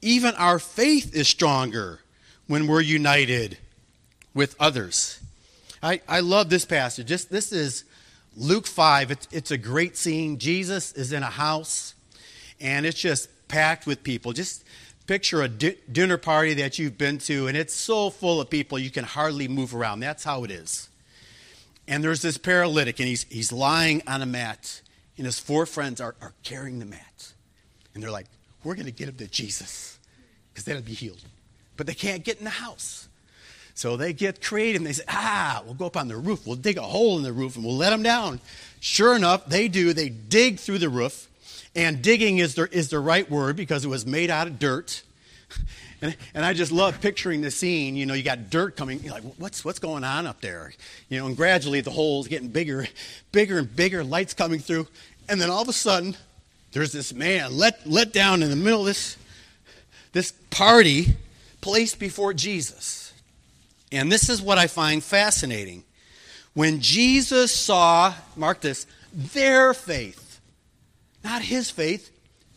Even 0.00 0.36
our 0.36 0.60
faith 0.60 1.12
is 1.12 1.26
stronger 1.26 1.98
when 2.46 2.68
we're 2.68 2.80
united 2.80 3.58
with 4.38 4.54
others. 4.60 5.18
I, 5.82 6.00
I 6.06 6.20
love 6.20 6.48
this 6.48 6.64
passage. 6.64 7.08
This 7.08 7.50
is 7.50 7.82
Luke 8.36 8.68
5. 8.68 9.10
It's, 9.10 9.28
it's 9.32 9.50
a 9.50 9.58
great 9.58 9.96
scene. 9.96 10.38
Jesus 10.38 10.92
is 10.92 11.12
in 11.12 11.24
a 11.24 11.26
house, 11.26 11.94
and 12.60 12.86
it's 12.86 13.00
just 13.00 13.30
packed 13.48 13.84
with 13.84 14.04
people. 14.04 14.32
Just 14.32 14.62
picture 15.08 15.42
a 15.42 15.48
di- 15.48 15.76
dinner 15.90 16.18
party 16.18 16.54
that 16.54 16.78
you've 16.78 16.96
been 16.96 17.18
to, 17.18 17.48
and 17.48 17.56
it's 17.56 17.74
so 17.74 18.10
full 18.10 18.40
of 18.40 18.48
people 18.48 18.78
you 18.78 18.90
can 18.90 19.02
hardly 19.02 19.48
move 19.48 19.74
around. 19.74 19.98
That's 19.98 20.22
how 20.22 20.44
it 20.44 20.52
is. 20.52 20.88
And 21.88 22.04
there's 22.04 22.22
this 22.22 22.38
paralytic, 22.38 23.00
and 23.00 23.08
he's, 23.08 23.24
he's 23.24 23.50
lying 23.50 24.02
on 24.06 24.22
a 24.22 24.26
mat, 24.26 24.82
and 25.16 25.26
his 25.26 25.40
four 25.40 25.66
friends 25.66 26.00
are, 26.00 26.14
are 26.20 26.32
carrying 26.44 26.78
the 26.78 26.86
mat. 26.86 27.32
And 27.92 28.00
they're 28.00 28.12
like, 28.12 28.26
We're 28.62 28.76
going 28.76 28.86
to 28.86 28.92
get 28.92 29.08
him 29.08 29.16
to 29.16 29.26
Jesus 29.26 29.98
because 30.52 30.64
then 30.64 30.76
he'll 30.76 30.84
be 30.84 30.94
healed. 30.94 31.24
But 31.76 31.88
they 31.88 31.94
can't 31.94 32.22
get 32.22 32.38
in 32.38 32.44
the 32.44 32.50
house. 32.50 33.07
So 33.78 33.96
they 33.96 34.12
get 34.12 34.42
creative 34.42 34.80
and 34.80 34.86
they 34.88 34.92
say, 34.92 35.04
ah, 35.06 35.62
we'll 35.64 35.74
go 35.74 35.86
up 35.86 35.96
on 35.96 36.08
the 36.08 36.16
roof. 36.16 36.44
We'll 36.44 36.56
dig 36.56 36.78
a 36.78 36.82
hole 36.82 37.16
in 37.16 37.22
the 37.22 37.32
roof 37.32 37.54
and 37.54 37.64
we'll 37.64 37.76
let 37.76 37.90
them 37.90 38.02
down. 38.02 38.40
Sure 38.80 39.14
enough, 39.14 39.46
they 39.46 39.68
do. 39.68 39.92
They 39.92 40.08
dig 40.08 40.58
through 40.58 40.78
the 40.78 40.88
roof. 40.88 41.28
And 41.76 42.02
digging 42.02 42.38
is 42.38 42.56
the, 42.56 42.68
is 42.76 42.88
the 42.88 42.98
right 42.98 43.30
word 43.30 43.54
because 43.54 43.84
it 43.84 43.88
was 43.88 44.04
made 44.04 44.30
out 44.30 44.48
of 44.48 44.58
dirt. 44.58 45.02
And, 46.00 46.16
and 46.32 46.44
I 46.44 46.52
just 46.52 46.70
love 46.70 47.00
picturing 47.00 47.40
the 47.40 47.50
scene. 47.50 47.96
You 47.96 48.06
know, 48.06 48.14
you 48.14 48.22
got 48.22 48.50
dirt 48.50 48.76
coming. 48.76 49.02
You're 49.02 49.14
like, 49.14 49.24
what's, 49.36 49.64
what's 49.64 49.80
going 49.80 50.04
on 50.04 50.28
up 50.28 50.40
there? 50.40 50.72
You 51.08 51.18
know, 51.18 51.26
and 51.26 51.36
gradually 51.36 51.80
the 51.80 51.90
hole's 51.90 52.28
getting 52.28 52.46
bigger, 52.46 52.86
bigger 53.32 53.58
and 53.58 53.74
bigger, 53.74 54.04
lights 54.04 54.32
coming 54.32 54.60
through. 54.60 54.86
And 55.28 55.40
then 55.40 55.50
all 55.50 55.62
of 55.62 55.68
a 55.68 55.72
sudden, 55.72 56.16
there's 56.70 56.92
this 56.92 57.12
man 57.12 57.58
let, 57.58 57.84
let 57.84 58.12
down 58.12 58.44
in 58.44 58.50
the 58.50 58.54
middle 58.54 58.82
of 58.82 58.86
this, 58.86 59.16
this 60.12 60.30
party 60.50 61.16
placed 61.60 61.98
before 61.98 62.32
Jesus. 62.32 63.08
And 63.90 64.12
this 64.12 64.28
is 64.28 64.42
what 64.42 64.58
I 64.58 64.66
find 64.66 65.02
fascinating. 65.02 65.84
When 66.54 66.80
Jesus 66.80 67.52
saw, 67.52 68.14
mark 68.36 68.60
this, 68.60 68.86
their 69.12 69.72
faith, 69.74 70.40
not 71.24 71.42
his 71.42 71.70
faith, 71.70 72.10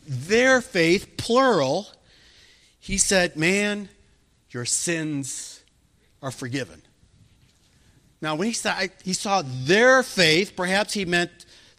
their 0.06 0.60
faith, 0.60 1.16
plural, 1.16 1.86
he 2.78 2.98
said, 2.98 3.36
Man, 3.36 3.88
your 4.50 4.64
sins 4.64 5.62
are 6.20 6.30
forgiven. 6.30 6.82
Now, 8.20 8.36
when 8.36 8.48
he 8.48 8.52
saw, 8.52 8.80
he 9.02 9.12
saw 9.12 9.42
their 9.44 10.02
faith, 10.02 10.54
perhaps 10.56 10.92
he 10.92 11.04
meant 11.04 11.30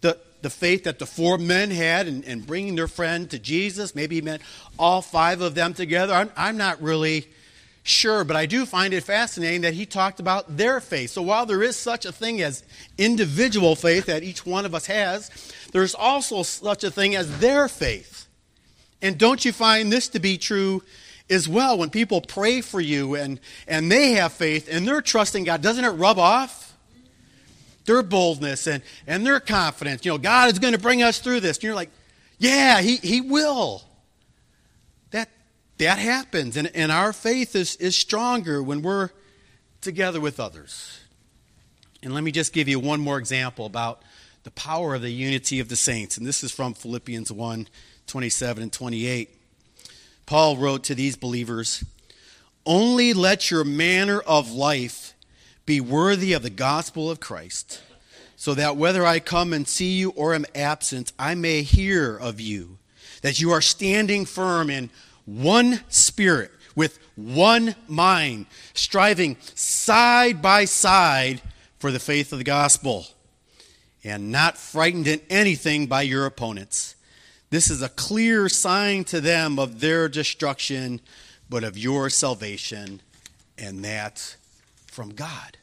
the, 0.01 0.17
the 0.41 0.49
faith 0.49 0.83
that 0.83 0.99
the 0.99 1.05
four 1.05 1.37
men 1.37 1.71
had 1.71 2.07
in, 2.07 2.23
in 2.23 2.41
bringing 2.41 2.75
their 2.75 2.87
friend 2.87 3.29
to 3.31 3.39
Jesus. 3.39 3.95
Maybe 3.95 4.15
he 4.15 4.21
meant 4.21 4.41
all 4.77 5.01
five 5.01 5.41
of 5.41 5.55
them 5.55 5.73
together. 5.73 6.13
I'm, 6.13 6.31
I'm 6.35 6.57
not 6.57 6.81
really 6.81 7.27
Sure, 7.85 8.23
but 8.23 8.37
I 8.37 8.45
do 8.45 8.65
find 8.65 8.93
it 8.93 9.03
fascinating 9.03 9.61
that 9.61 9.73
he 9.73 9.85
talked 9.85 10.21
about 10.21 10.55
their 10.55 10.79
faith. 10.79 11.11
So 11.11 11.21
while 11.21 11.45
there 11.45 11.61
is 11.61 11.75
such 11.75 12.05
a 12.05 12.13
thing 12.13 12.41
as 12.41 12.63
individual 12.97 13.75
faith 13.75 14.05
that 14.05 14.23
each 14.23 14.45
one 14.45 14.65
of 14.65 14.73
us 14.73 14.85
has, 14.85 15.29
there's 15.73 15.93
also 15.93 16.43
such 16.43 16.85
a 16.85 16.91
thing 16.91 17.13
as 17.13 17.39
their 17.39 17.67
faith. 17.67 18.27
And 19.01 19.17
don't 19.17 19.43
you 19.43 19.51
find 19.51 19.91
this 19.91 20.07
to 20.09 20.19
be 20.19 20.37
true 20.37 20.81
as 21.29 21.49
well? 21.49 21.77
When 21.77 21.89
people 21.89 22.21
pray 22.21 22.61
for 22.61 22.79
you 22.79 23.15
and, 23.15 23.37
and 23.67 23.91
they 23.91 24.11
have 24.11 24.31
faith 24.31 24.69
and 24.71 24.87
they're 24.87 25.01
trusting 25.01 25.43
God, 25.43 25.61
doesn't 25.61 25.83
it 25.83 25.89
rub 25.89 26.17
off? 26.17 26.73
Their 27.83 28.01
boldness 28.01 28.65
and, 28.65 28.81
and 29.05 29.25
their 29.25 29.41
confidence. 29.41 30.05
You 30.05 30.13
know, 30.13 30.17
God 30.17 30.49
is 30.49 30.57
going 30.57 30.73
to 30.73 30.79
bring 30.79 31.03
us 31.03 31.19
through 31.19 31.41
this. 31.41 31.57
And 31.57 31.65
you're 31.65 31.75
like, 31.75 31.91
yeah, 32.39 32.79
he, 32.79 32.95
he 32.95 33.19
will 33.19 33.83
that 35.77 35.99
happens. 35.99 36.57
And, 36.57 36.71
and 36.75 36.91
our 36.91 37.13
faith 37.13 37.55
is, 37.55 37.75
is 37.77 37.95
stronger 37.95 38.61
when 38.61 38.81
we're 38.81 39.09
together 39.81 40.21
with 40.21 40.39
others. 40.39 40.99
And 42.01 42.13
let 42.13 42.23
me 42.23 42.31
just 42.31 42.53
give 42.53 42.67
you 42.67 42.79
one 42.79 42.99
more 42.99 43.17
example 43.17 43.65
about 43.65 44.01
the 44.43 44.51
power 44.51 44.95
of 44.95 45.01
the 45.01 45.11
unity 45.11 45.59
of 45.59 45.69
the 45.69 45.75
saints. 45.75 46.17
And 46.17 46.25
this 46.25 46.43
is 46.43 46.51
from 46.51 46.73
Philippians 46.73 47.31
1 47.31 47.67
27 48.05 48.63
and 48.63 48.73
28. 48.73 49.29
Paul 50.25 50.57
wrote 50.57 50.83
to 50.85 50.95
these 50.95 51.15
believers 51.15 51.83
Only 52.65 53.13
let 53.13 53.49
your 53.49 53.63
manner 53.63 54.19
of 54.19 54.51
life 54.51 55.13
be 55.65 55.79
worthy 55.79 56.33
of 56.33 56.43
the 56.43 56.49
gospel 56.49 57.09
of 57.09 57.21
Christ, 57.21 57.81
so 58.35 58.53
that 58.53 58.75
whether 58.75 59.05
I 59.05 59.19
come 59.19 59.53
and 59.53 59.65
see 59.65 59.93
you 59.93 60.09
or 60.11 60.33
am 60.33 60.45
absent, 60.53 61.13
I 61.17 61.35
may 61.35 61.61
hear 61.61 62.17
of 62.17 62.41
you, 62.41 62.77
that 63.21 63.39
you 63.39 63.51
are 63.51 63.61
standing 63.61 64.25
firm 64.25 64.69
in 64.69 64.89
one 65.25 65.81
spirit, 65.89 66.51
with 66.75 66.99
one 67.15 67.75
mind, 67.87 68.47
striving 68.73 69.37
side 69.55 70.41
by 70.41 70.65
side 70.65 71.41
for 71.79 71.91
the 71.91 71.99
faith 71.99 72.31
of 72.31 72.39
the 72.39 72.43
gospel, 72.43 73.05
and 74.03 74.31
not 74.31 74.57
frightened 74.57 75.07
in 75.07 75.21
anything 75.29 75.85
by 75.85 76.01
your 76.01 76.25
opponents. 76.25 76.95
This 77.49 77.69
is 77.69 77.81
a 77.81 77.89
clear 77.89 78.49
sign 78.49 79.03
to 79.05 79.21
them 79.21 79.59
of 79.59 79.79
their 79.79 80.09
destruction, 80.09 80.99
but 81.49 81.63
of 81.63 81.77
your 81.77 82.09
salvation, 82.09 82.99
and 83.57 83.85
that 83.85 84.35
from 84.87 85.13
God. 85.13 85.57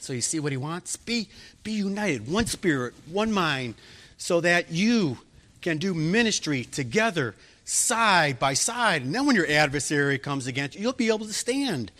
So 0.00 0.12
you 0.12 0.20
see 0.20 0.40
what 0.40 0.52
he 0.52 0.58
wants? 0.58 0.96
Be, 0.96 1.28
be 1.62 1.72
united, 1.72 2.28
one 2.28 2.46
spirit, 2.46 2.94
one 3.10 3.30
mind, 3.30 3.74
so 4.18 4.40
that 4.40 4.72
you 4.72 5.18
can 5.60 5.78
do 5.78 5.94
ministry 5.94 6.64
together, 6.64 7.34
side 7.70 8.38
by 8.38 8.52
side. 8.52 9.02
And 9.02 9.14
then 9.14 9.26
when 9.26 9.36
your 9.36 9.48
adversary 9.48 10.18
comes 10.18 10.48
against 10.48 10.74
you, 10.74 10.82
you'll 10.82 10.92
be 10.92 11.08
able 11.08 11.26
to 11.26 11.32
stand 11.32 11.92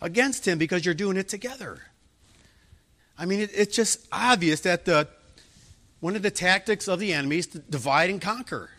against 0.00 0.46
him 0.46 0.56
because 0.56 0.84
you're 0.84 0.94
doing 0.94 1.16
it 1.16 1.28
together. 1.28 1.82
I 3.18 3.26
mean, 3.26 3.40
it, 3.40 3.50
it's 3.52 3.74
just 3.74 4.06
obvious 4.12 4.60
that 4.60 4.84
the, 4.84 5.08
one 5.98 6.14
of 6.14 6.22
the 6.22 6.30
tactics 6.30 6.86
of 6.86 7.00
the 7.00 7.12
enemy 7.12 7.38
is 7.38 7.48
to 7.48 7.58
divide 7.58 8.08
and 8.08 8.20
conquer. 8.20 8.70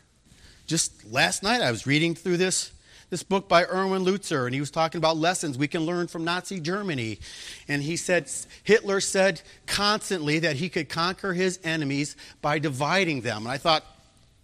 Just 0.67 1.11
last 1.11 1.43
night, 1.43 1.61
I 1.61 1.69
was 1.69 1.85
reading 1.85 2.15
through 2.15 2.37
this, 2.37 2.71
this 3.09 3.23
book 3.23 3.49
by 3.49 3.65
Erwin 3.65 4.05
Lutzer, 4.05 4.45
and 4.45 4.53
he 4.53 4.61
was 4.61 4.71
talking 4.71 4.99
about 4.99 5.17
lessons 5.17 5.57
we 5.57 5.67
can 5.67 5.85
learn 5.85 6.07
from 6.07 6.23
Nazi 6.23 6.61
Germany. 6.61 7.19
And 7.67 7.81
he 7.83 7.97
said 7.97 8.31
Hitler 8.63 9.01
said 9.01 9.41
constantly 9.65 10.39
that 10.39 10.55
he 10.55 10.69
could 10.69 10.87
conquer 10.87 11.33
his 11.33 11.59
enemies 11.65 12.15
by 12.41 12.59
dividing 12.59 13.21
them. 13.21 13.45
And 13.45 13.51
I 13.51 13.57
thought, 13.57 13.83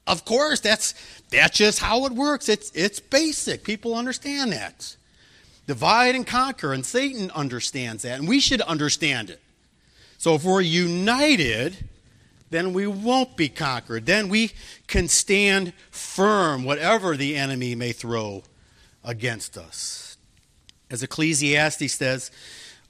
of 0.06 0.26
course, 0.26 0.60
that's, 0.60 0.94
that's 1.30 1.58
just 1.58 1.80
how 1.80 2.06
it 2.06 2.14
works. 2.14 2.50
It's, 2.50 2.72
it's 2.76 3.00
basic. 3.00 3.64
People 3.64 3.96
understand 3.96 4.52
that. 4.52 4.96
Divide 5.66 6.16
and 6.16 6.28
conquer, 6.28 6.74
and 6.74 6.86
Satan 6.86 7.32
understands 7.32 8.04
that, 8.04 8.20
and 8.20 8.28
we 8.28 8.42
should 8.42 8.62
understand 8.62 9.30
it. 9.30 9.42
So 10.18 10.36
if 10.36 10.44
we're 10.44 10.62
united, 10.62 11.90
then 12.50 12.74
we 12.74 12.86
won't 12.86 13.38
be 13.38 13.50
conquered. 13.50 14.06
Then 14.06 14.30
we 14.30 14.52
can 14.88 15.08
stand 15.08 15.74
firm, 15.90 16.66
whatever 16.66 17.16
the 17.16 17.36
enemy 17.36 17.76
may 17.76 17.94
throw 17.94 18.44
against 19.04 19.58
us. 19.58 20.18
As 20.90 21.02
Ecclesiastes 21.02 21.94
says, 21.94 22.30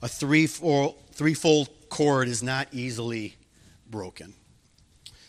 a 0.02 0.08
threefold, 0.08 0.96
threefold 1.12 1.70
cord 1.88 2.28
is 2.28 2.42
not 2.42 2.68
easily 2.72 3.36
broken. 3.88 4.34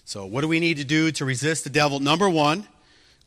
So, 0.06 0.26
what 0.26 0.42
do 0.42 0.48
we 0.48 0.60
need 0.60 0.78
to 0.78 0.86
do 0.86 1.12
to 1.12 1.26
resist 1.26 1.64
the 1.64 1.70
devil? 1.70 2.00
Number 2.00 2.30
one, 2.30 2.68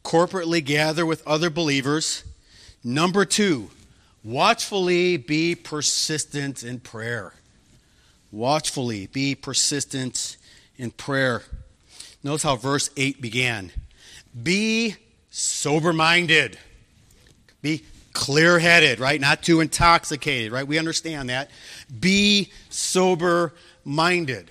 corporately 0.04 0.64
gather 0.64 1.04
with 1.04 1.26
other 1.26 1.50
believers. 1.50 2.24
Number 2.82 3.24
two, 3.24 3.70
watchfully 4.24 5.16
be 5.16 5.54
persistent 5.54 6.62
in 6.62 6.80
prayer 6.80 7.34
watchfully, 8.30 9.06
be 9.06 9.34
persistent 9.34 10.36
in 10.76 10.90
prayer. 10.90 11.42
Notice 12.22 12.42
how 12.42 12.56
verse 12.56 12.90
8 12.96 13.20
began. 13.20 13.72
Be 14.40 14.96
sober 15.30 15.92
minded. 15.92 16.58
Be 17.62 17.84
clear 18.12 18.58
headed, 18.58 19.00
right? 19.00 19.20
Not 19.20 19.42
too 19.42 19.60
intoxicated, 19.60 20.52
right? 20.52 20.66
We 20.66 20.78
understand 20.78 21.30
that. 21.30 21.50
Be 22.00 22.50
sober 22.68 23.54
minded. 23.84 24.50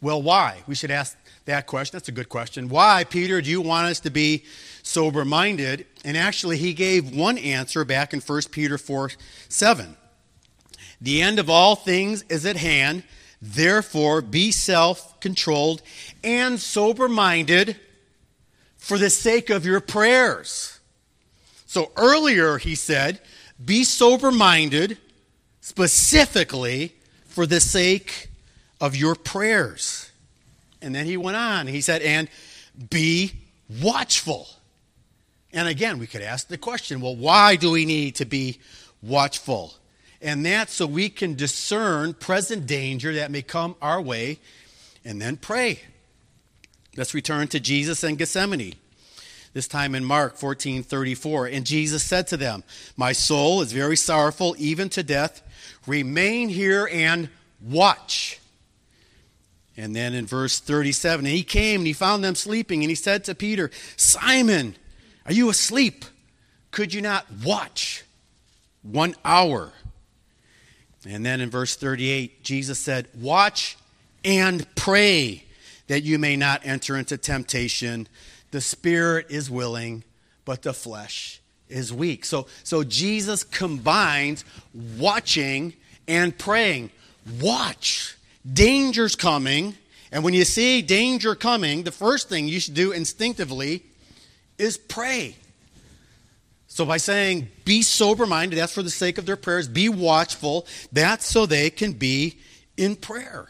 Well, 0.00 0.20
why? 0.20 0.62
We 0.66 0.74
should 0.74 0.90
ask 0.90 1.16
that 1.46 1.66
question. 1.66 1.96
That's 1.96 2.08
a 2.08 2.12
good 2.12 2.28
question. 2.28 2.68
Why, 2.68 3.04
Peter, 3.04 3.40
do 3.40 3.50
you 3.50 3.60
want 3.60 3.88
us 3.88 4.00
to 4.00 4.10
be 4.10 4.44
sober 4.82 5.24
minded? 5.24 5.86
And 6.04 6.16
actually, 6.16 6.56
he 6.56 6.72
gave 6.72 7.14
one 7.14 7.38
answer 7.38 7.84
back 7.84 8.12
in 8.12 8.20
1 8.20 8.42
Peter 8.50 8.78
4 8.78 9.10
7. 9.48 9.96
The 11.00 11.22
end 11.22 11.38
of 11.38 11.50
all 11.50 11.76
things 11.76 12.24
is 12.28 12.46
at 12.46 12.56
hand. 12.56 13.02
Therefore, 13.42 14.22
be 14.22 14.50
self 14.50 15.20
controlled 15.20 15.82
and 16.22 16.58
sober 16.58 17.08
minded 17.08 17.76
for 18.76 18.96
the 18.96 19.10
sake 19.10 19.50
of 19.50 19.66
your 19.66 19.80
prayers. 19.80 20.78
So 21.66 21.90
earlier 21.96 22.58
he 22.58 22.74
said, 22.74 23.20
be 23.62 23.84
sober 23.84 24.30
minded 24.30 24.98
specifically 25.60 26.94
for 27.26 27.46
the 27.46 27.60
sake 27.60 28.28
of 28.80 28.94
your 28.94 29.14
prayers. 29.14 30.10
And 30.84 30.94
then 30.94 31.06
he 31.06 31.16
went 31.16 31.36
on. 31.36 31.66
He 31.66 31.80
said, 31.80 32.02
and 32.02 32.28
be 32.90 33.32
watchful. 33.82 34.48
And 35.52 35.66
again, 35.68 35.98
we 35.98 36.06
could 36.06 36.22
ask 36.22 36.48
the 36.48 36.58
question 36.58 37.00
well, 37.00 37.16
why 37.16 37.56
do 37.56 37.70
we 37.70 37.86
need 37.86 38.16
to 38.16 38.24
be 38.24 38.58
watchful? 39.02 39.74
And 40.20 40.44
that's 40.44 40.72
so 40.72 40.86
we 40.86 41.08
can 41.08 41.34
discern 41.34 42.14
present 42.14 42.66
danger 42.66 43.14
that 43.14 43.30
may 43.30 43.42
come 43.42 43.76
our 43.80 44.00
way 44.00 44.40
and 45.04 45.20
then 45.20 45.36
pray. 45.36 45.80
Let's 46.96 47.14
return 47.14 47.48
to 47.48 47.60
Jesus 47.60 48.02
and 48.02 48.18
Gethsemane. 48.18 48.74
This 49.52 49.68
time 49.68 49.94
in 49.94 50.04
Mark 50.04 50.36
14:34, 50.36 51.46
and 51.46 51.64
Jesus 51.64 52.02
said 52.02 52.26
to 52.28 52.36
them, 52.36 52.64
"My 52.96 53.12
soul 53.12 53.62
is 53.62 53.72
very 53.72 53.96
sorrowful 53.96 54.56
even 54.58 54.88
to 54.90 55.02
death. 55.02 55.42
Remain 55.86 56.48
here 56.48 56.88
and 56.90 57.28
watch." 57.60 58.38
And 59.76 59.94
then 59.94 60.14
in 60.14 60.26
verse 60.26 60.60
37, 60.60 61.26
and 61.26 61.34
he 61.34 61.42
came 61.42 61.80
and 61.80 61.86
he 61.86 61.92
found 61.92 62.22
them 62.22 62.34
sleeping, 62.34 62.82
and 62.82 62.90
he 62.90 62.94
said 62.94 63.24
to 63.24 63.34
Peter, 63.34 63.70
"Simon, 63.96 64.76
are 65.26 65.32
you 65.32 65.50
asleep? 65.50 66.04
Could 66.70 66.94
you 66.94 67.00
not 67.00 67.26
watch 67.44 68.04
one 68.82 69.14
hour?" 69.24 69.72
And 71.06 71.24
then 71.24 71.40
in 71.40 71.50
verse 71.50 71.76
38, 71.76 72.42
Jesus 72.42 72.78
said, 72.78 73.08
Watch 73.14 73.76
and 74.24 74.66
pray 74.74 75.44
that 75.86 76.02
you 76.02 76.18
may 76.18 76.36
not 76.36 76.62
enter 76.64 76.96
into 76.96 77.18
temptation. 77.18 78.08
The 78.50 78.60
spirit 78.60 79.26
is 79.28 79.50
willing, 79.50 80.04
but 80.44 80.62
the 80.62 80.72
flesh 80.72 81.40
is 81.68 81.92
weak. 81.92 82.24
So, 82.24 82.46
so 82.62 82.84
Jesus 82.84 83.44
combines 83.44 84.44
watching 84.98 85.74
and 86.08 86.36
praying. 86.36 86.90
Watch. 87.40 88.16
Danger's 88.50 89.16
coming. 89.16 89.76
And 90.12 90.22
when 90.22 90.34
you 90.34 90.44
see 90.44 90.82
danger 90.82 91.34
coming, 91.34 91.82
the 91.82 91.92
first 91.92 92.28
thing 92.28 92.46
you 92.46 92.60
should 92.60 92.74
do 92.74 92.92
instinctively 92.92 93.82
is 94.58 94.76
pray. 94.76 95.36
So, 96.68 96.84
by 96.84 96.96
saying, 96.96 97.48
be 97.64 97.82
sober 97.82 98.26
minded, 98.26 98.56
that's 98.56 98.74
for 98.74 98.82
the 98.82 98.90
sake 98.90 99.18
of 99.18 99.26
their 99.26 99.36
prayers, 99.36 99.68
be 99.68 99.88
watchful, 99.88 100.66
that's 100.92 101.24
so 101.24 101.46
they 101.46 101.70
can 101.70 101.92
be 101.92 102.38
in 102.76 102.96
prayer. 102.96 103.48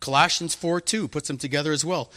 Colossians 0.00 0.54
4 0.54 0.82
2 0.82 1.08
puts 1.08 1.28
them 1.28 1.38
together 1.38 1.72
as 1.72 1.82
well. 1.84 2.10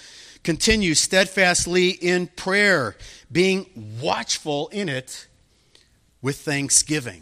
Continue 0.43 0.93
steadfastly 0.93 1.91
in 1.91 2.27
prayer, 2.27 2.97
being 3.31 3.65
watchful 4.01 4.67
in 4.69 4.89
it 4.89 5.27
with 6.21 6.37
thanksgiving. 6.37 7.21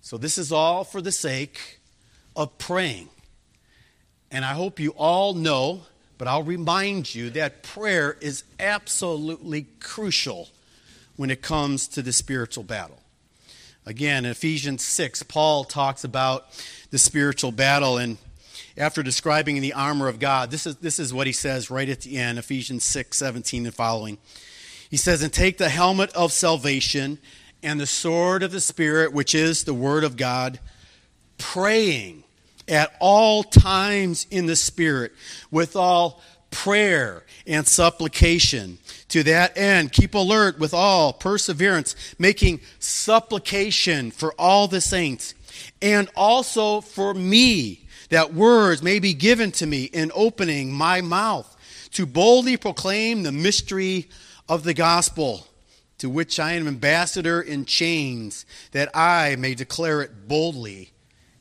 So, 0.00 0.16
this 0.16 0.38
is 0.38 0.50
all 0.50 0.82
for 0.82 1.00
the 1.00 1.12
sake 1.12 1.80
of 2.34 2.58
praying. 2.58 3.08
And 4.32 4.46
I 4.46 4.54
hope 4.54 4.80
you 4.80 4.92
all 4.96 5.34
know, 5.34 5.82
but 6.16 6.26
I'll 6.26 6.42
remind 6.42 7.14
you 7.14 7.28
that 7.30 7.62
prayer 7.62 8.16
is 8.22 8.44
absolutely 8.58 9.66
crucial 9.78 10.48
when 11.16 11.30
it 11.30 11.42
comes 11.42 11.86
to 11.88 12.00
the 12.00 12.14
spiritual 12.14 12.64
battle. 12.64 12.98
Again, 13.84 14.24
in 14.24 14.30
Ephesians 14.30 14.82
6, 14.84 15.24
Paul 15.24 15.64
talks 15.64 16.02
about 16.02 16.46
the 16.90 16.98
spiritual 16.98 17.52
battle, 17.52 17.98
and 17.98 18.16
after 18.74 19.02
describing 19.02 19.60
the 19.60 19.74
armor 19.74 20.08
of 20.08 20.18
God, 20.18 20.50
this 20.50 20.66
is, 20.66 20.76
this 20.76 20.98
is 20.98 21.12
what 21.12 21.26
he 21.26 21.32
says 21.34 21.70
right 21.70 21.88
at 21.88 22.00
the 22.00 22.16
end, 22.16 22.38
Ephesians 22.38 22.84
6, 22.84 23.14
17 23.18 23.66
and 23.66 23.74
following. 23.74 24.16
He 24.88 24.96
says, 24.96 25.22
And 25.22 25.32
take 25.32 25.58
the 25.58 25.68
helmet 25.68 26.10
of 26.14 26.32
salvation 26.32 27.18
and 27.62 27.78
the 27.78 27.86
sword 27.86 28.42
of 28.42 28.50
the 28.50 28.62
Spirit, 28.62 29.12
which 29.12 29.34
is 29.34 29.64
the 29.64 29.74
word 29.74 30.04
of 30.04 30.16
God, 30.16 30.58
praying 31.36 32.24
at 32.68 32.94
all 33.00 33.42
times 33.42 34.26
in 34.30 34.46
the 34.46 34.56
Spirit 34.56 35.12
with 35.50 35.76
all 35.76 36.22
prayer 36.50 37.24
and 37.46 37.66
supplication. 37.66 38.78
To 39.08 39.22
that 39.24 39.56
end, 39.56 39.92
keep 39.92 40.14
alert 40.14 40.58
with 40.58 40.74
all 40.74 41.12
perseverance, 41.12 41.94
making 42.18 42.60
supplication 42.78 44.10
for 44.10 44.34
all 44.38 44.68
the 44.68 44.80
saints 44.80 45.34
and 45.80 46.08
also 46.16 46.80
for 46.80 47.14
me, 47.14 47.86
that 48.10 48.34
words 48.34 48.82
may 48.82 48.98
be 48.98 49.14
given 49.14 49.50
to 49.52 49.66
me 49.66 49.84
in 49.84 50.12
opening 50.14 50.72
my 50.72 51.00
mouth 51.00 51.56
to 51.92 52.06
boldly 52.06 52.56
proclaim 52.56 53.22
the 53.22 53.32
mystery 53.32 54.08
of 54.48 54.64
the 54.64 54.74
gospel, 54.74 55.46
to 55.98 56.10
which 56.10 56.38
I 56.38 56.52
am 56.52 56.68
ambassador 56.68 57.40
in 57.40 57.64
chains, 57.64 58.44
that 58.72 58.94
I 58.94 59.36
may 59.36 59.54
declare 59.54 60.02
it 60.02 60.28
boldly 60.28 60.90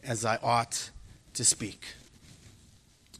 as 0.03 0.25
I 0.25 0.37
ought 0.37 0.89
to 1.35 1.45
speak. 1.45 1.85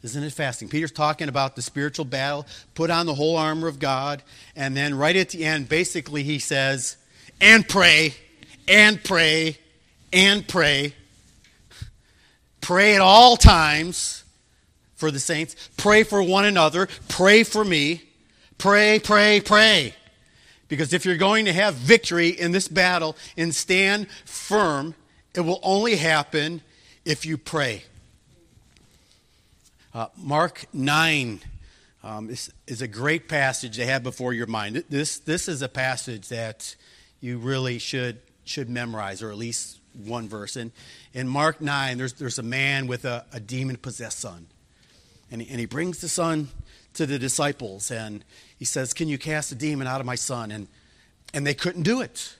Isn't 0.03 0.23
it 0.23 0.33
fasting? 0.33 0.67
Peter's 0.67 0.91
talking 0.91 1.29
about 1.29 1.55
the 1.55 1.61
spiritual 1.61 2.05
battle, 2.05 2.47
put 2.73 2.89
on 2.89 3.05
the 3.05 3.13
whole 3.13 3.37
armor 3.37 3.67
of 3.67 3.79
God, 3.79 4.23
and 4.55 4.75
then 4.75 4.97
right 4.97 5.15
at 5.15 5.29
the 5.29 5.45
end, 5.45 5.69
basically, 5.69 6.23
he 6.23 6.39
says, 6.39 6.97
and 7.39 7.67
pray, 7.67 8.15
and 8.67 9.03
pray, 9.03 9.57
and 10.11 10.47
pray. 10.47 10.95
Pray 12.61 12.95
at 12.95 13.01
all 13.01 13.37
times 13.37 14.23
for 14.95 15.11
the 15.11 15.19
saints. 15.19 15.55
Pray 15.77 16.03
for 16.03 16.21
one 16.21 16.45
another. 16.45 16.87
Pray 17.07 17.43
for 17.43 17.63
me. 17.63 18.03
Pray, 18.57 18.99
pray, 18.99 19.41
pray. 19.41 19.95
Because 20.67 20.93
if 20.93 21.05
you're 21.05 21.17
going 21.17 21.45
to 21.45 21.53
have 21.53 21.73
victory 21.75 22.29
in 22.29 22.51
this 22.51 22.67
battle 22.67 23.17
and 23.35 23.53
stand 23.53 24.07
firm, 24.25 24.95
it 25.35 25.41
will 25.41 25.59
only 25.63 25.95
happen 25.95 26.61
if 27.03 27.25
you 27.25 27.37
pray. 27.37 27.83
Uh, 29.93 30.07
Mark 30.15 30.67
9 30.71 31.41
um, 32.01 32.29
is, 32.29 32.49
is 32.65 32.81
a 32.81 32.87
great 32.87 33.27
passage 33.27 33.75
to 33.75 33.85
have 33.85 34.03
before 34.03 34.31
your 34.31 34.47
mind. 34.47 34.85
This, 34.89 35.19
this 35.19 35.49
is 35.49 35.61
a 35.61 35.67
passage 35.67 36.29
that 36.29 36.77
you 37.19 37.37
really 37.37 37.77
should, 37.77 38.21
should 38.45 38.69
memorize, 38.69 39.21
or 39.21 39.31
at 39.31 39.37
least 39.37 39.79
one 39.93 40.29
verse. 40.29 40.55
And 40.55 40.71
in 41.13 41.27
Mark 41.27 41.59
9, 41.59 41.97
there's, 41.97 42.13
there's 42.13 42.39
a 42.39 42.43
man 42.43 42.87
with 42.87 43.03
a, 43.03 43.25
a 43.33 43.41
demon 43.41 43.75
possessed 43.75 44.19
son. 44.19 44.47
And 45.29 45.41
he, 45.41 45.49
and 45.49 45.59
he 45.59 45.65
brings 45.65 45.99
the 45.99 46.07
son 46.07 46.47
to 46.93 47.05
the 47.05 47.19
disciples, 47.19 47.91
and 47.91 48.23
he 48.57 48.65
says, 48.65 48.93
Can 48.93 49.09
you 49.09 49.17
cast 49.17 49.51
a 49.51 49.55
demon 49.55 49.87
out 49.87 49.99
of 49.99 50.05
my 50.05 50.15
son? 50.15 50.51
And, 50.51 50.69
and 51.33 51.45
they 51.45 51.53
couldn't 51.53 51.83
do 51.83 51.99
it, 51.99 52.37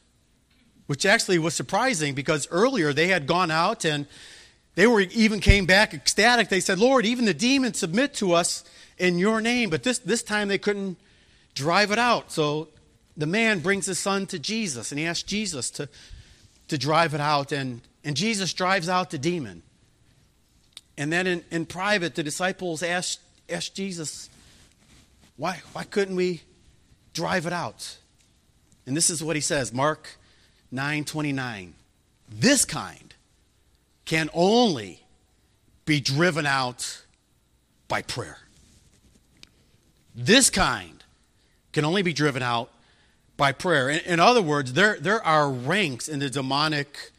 which 0.88 1.06
actually 1.06 1.38
was 1.38 1.54
surprising 1.54 2.16
because 2.16 2.48
earlier 2.50 2.94
they 2.94 3.08
had 3.08 3.28
gone 3.28 3.52
out 3.52 3.84
and 3.84 4.08
they 4.76 4.88
were 4.88 5.02
even 5.02 5.40
came 5.40 5.66
back 5.66 5.94
ecstatic. 5.94 6.50
They 6.50 6.60
said, 6.60 6.80
Lord, 6.80 7.06
even 7.06 7.26
the 7.26 7.34
demons 7.34 7.80
submit 7.80 8.14
to 8.16 8.34
us 8.34 8.64
in 8.98 9.20
your 9.20 9.42
name. 9.42 9.70
But 9.70 9.84
this, 9.84 10.00
this 10.00 10.24
time 10.24 10.48
they 10.48 10.58
couldn't 10.58 10.98
drive 11.56 11.92
it 11.92 12.00
out. 12.00 12.32
So 12.32 12.70
the 13.18 13.26
man 13.26 13.60
brings 13.60 13.86
his 13.86 14.00
son 14.00 14.28
to 14.28 14.40
Jesus 14.40 14.92
and 14.92 15.00
he 15.00 15.06
asks 15.06 15.24
Jesus 15.24 15.70
to, 15.72 15.90
to 16.70 16.78
drive 16.78 17.14
it 17.14 17.22
out. 17.22 17.52
And, 17.52 17.82
and 18.04 18.16
Jesus 18.16 18.54
drives 18.54 18.88
out 18.88 19.10
the 19.10 19.18
demon. 19.18 19.64
And 20.98 21.12
then 21.12 21.28
in, 21.28 21.44
in 21.52 21.66
private, 21.66 22.16
the 22.16 22.24
disciples 22.24 22.84
asked, 22.84 23.20
asked 23.50 23.76
Jesus, 23.76 24.30
why, 25.36 25.62
why 25.74 25.84
couldn't 25.84 26.16
we 26.16 26.44
drive 27.14 27.46
it 27.46 27.54
out? 27.54 27.98
And 28.86 28.96
this 28.96 29.10
is 29.10 29.24
what 29.24 29.36
he 29.36 29.42
says 29.42 29.74
Mark 29.74 30.18
9 30.72 31.04
29. 31.04 31.74
This 32.30 32.66
kind 32.66 33.11
can 34.06 34.30
only 34.34 35.04
be 35.86 36.00
driven 36.00 36.46
out 36.46 37.04
by 37.88 38.02
prayer. 38.02 38.38
This 40.16 40.50
kind 40.50 41.04
can 41.72 41.86
only 41.86 42.02
be 42.02 42.14
driven 42.14 42.42
out 42.44 42.70
by 43.38 43.52
prayer. 43.52 43.90
In, 43.90 44.00
in, 44.02 44.20
other 44.20 44.42
words, 44.42 44.74
there, 44.74 44.98
there 45.00 45.24
are 45.26 45.50
ranks 45.50 46.08
in 46.08 46.20
the 46.20 46.30
demonic 46.30 47.12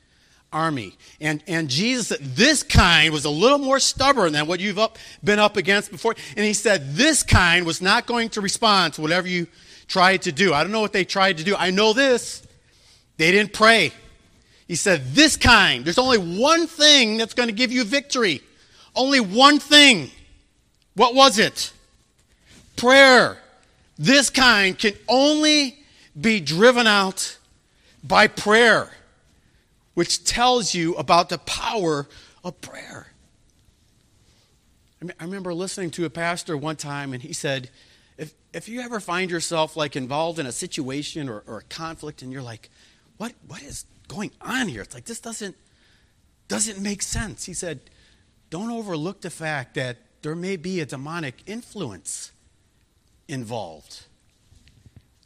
army. 0.52 0.96
And, 1.20 1.42
and 1.46 1.68
Jesus, 1.68 2.16
this 2.20 2.62
kind 2.62 3.12
was 3.12 3.24
a 3.24 3.30
little 3.30 3.58
more 3.58 3.80
stubborn 3.80 4.32
than 4.32 4.46
what 4.46 4.60
you've 4.60 4.78
up, 4.78 4.98
been 5.24 5.38
up 5.38 5.56
against 5.56 5.90
before. 5.90 6.14
And 6.36 6.44
he 6.44 6.52
said, 6.52 6.94
this 6.94 7.22
kind 7.22 7.64
was 7.64 7.80
not 7.80 8.06
going 8.06 8.28
to 8.30 8.40
respond 8.40 8.94
to 8.94 9.00
whatever 9.00 9.26
you 9.26 9.46
tried 9.88 10.22
to 10.22 10.32
do. 10.32 10.52
I 10.54 10.62
don't 10.62 10.72
know 10.72 10.80
what 10.80 10.92
they 10.92 11.04
tried 11.04 11.38
to 11.38 11.44
do. 11.44 11.56
I 11.56 11.70
know 11.70 11.92
this. 11.92 12.46
They 13.16 13.30
didn't 13.30 13.52
pray. 13.52 13.92
He 14.66 14.74
said, 14.74 15.14
This 15.14 15.36
kind, 15.36 15.84
there's 15.84 15.98
only 15.98 16.18
one 16.18 16.66
thing 16.66 17.16
that's 17.16 17.34
going 17.34 17.48
to 17.48 17.54
give 17.54 17.72
you 17.72 17.84
victory. 17.84 18.40
Only 18.94 19.20
one 19.20 19.58
thing. 19.58 20.10
What 20.94 21.14
was 21.14 21.38
it? 21.38 21.72
Prayer. 22.76 23.38
This 23.98 24.30
kind 24.30 24.78
can 24.78 24.94
only 25.08 25.78
be 26.18 26.40
driven 26.40 26.86
out 26.86 27.38
by 28.02 28.26
prayer, 28.26 28.90
which 29.94 30.24
tells 30.24 30.74
you 30.74 30.94
about 30.94 31.28
the 31.28 31.38
power 31.38 32.08
of 32.44 32.60
prayer. 32.60 33.08
I 35.18 35.24
remember 35.24 35.52
listening 35.52 35.90
to 35.92 36.04
a 36.04 36.10
pastor 36.10 36.56
one 36.56 36.76
time, 36.76 37.12
and 37.12 37.22
he 37.22 37.32
said, 37.32 37.70
if, 38.18 38.34
if 38.52 38.68
you 38.68 38.80
ever 38.80 39.00
find 39.00 39.30
yourself 39.30 39.76
like 39.76 39.96
involved 39.96 40.38
in 40.38 40.46
a 40.46 40.52
situation 40.52 41.28
or, 41.28 41.42
or 41.46 41.58
a 41.58 41.62
conflict 41.62 42.22
and 42.22 42.32
you're 42.32 42.42
like, 42.42 42.70
what, 43.16 43.32
what 43.48 43.62
is 43.62 43.84
going 44.12 44.30
on 44.40 44.68
here? 44.68 44.82
It's 44.82 44.94
like 44.94 45.04
this 45.04 45.20
doesn't 45.20 45.56
doesn't 46.48 46.80
make 46.80 47.02
sense. 47.02 47.44
He 47.44 47.54
said, 47.54 47.80
don't 48.50 48.70
overlook 48.70 49.22
the 49.22 49.30
fact 49.30 49.74
that 49.74 49.96
there 50.20 50.34
may 50.34 50.56
be 50.56 50.80
a 50.80 50.86
demonic 50.86 51.42
influence 51.46 52.32
involved. 53.26 54.04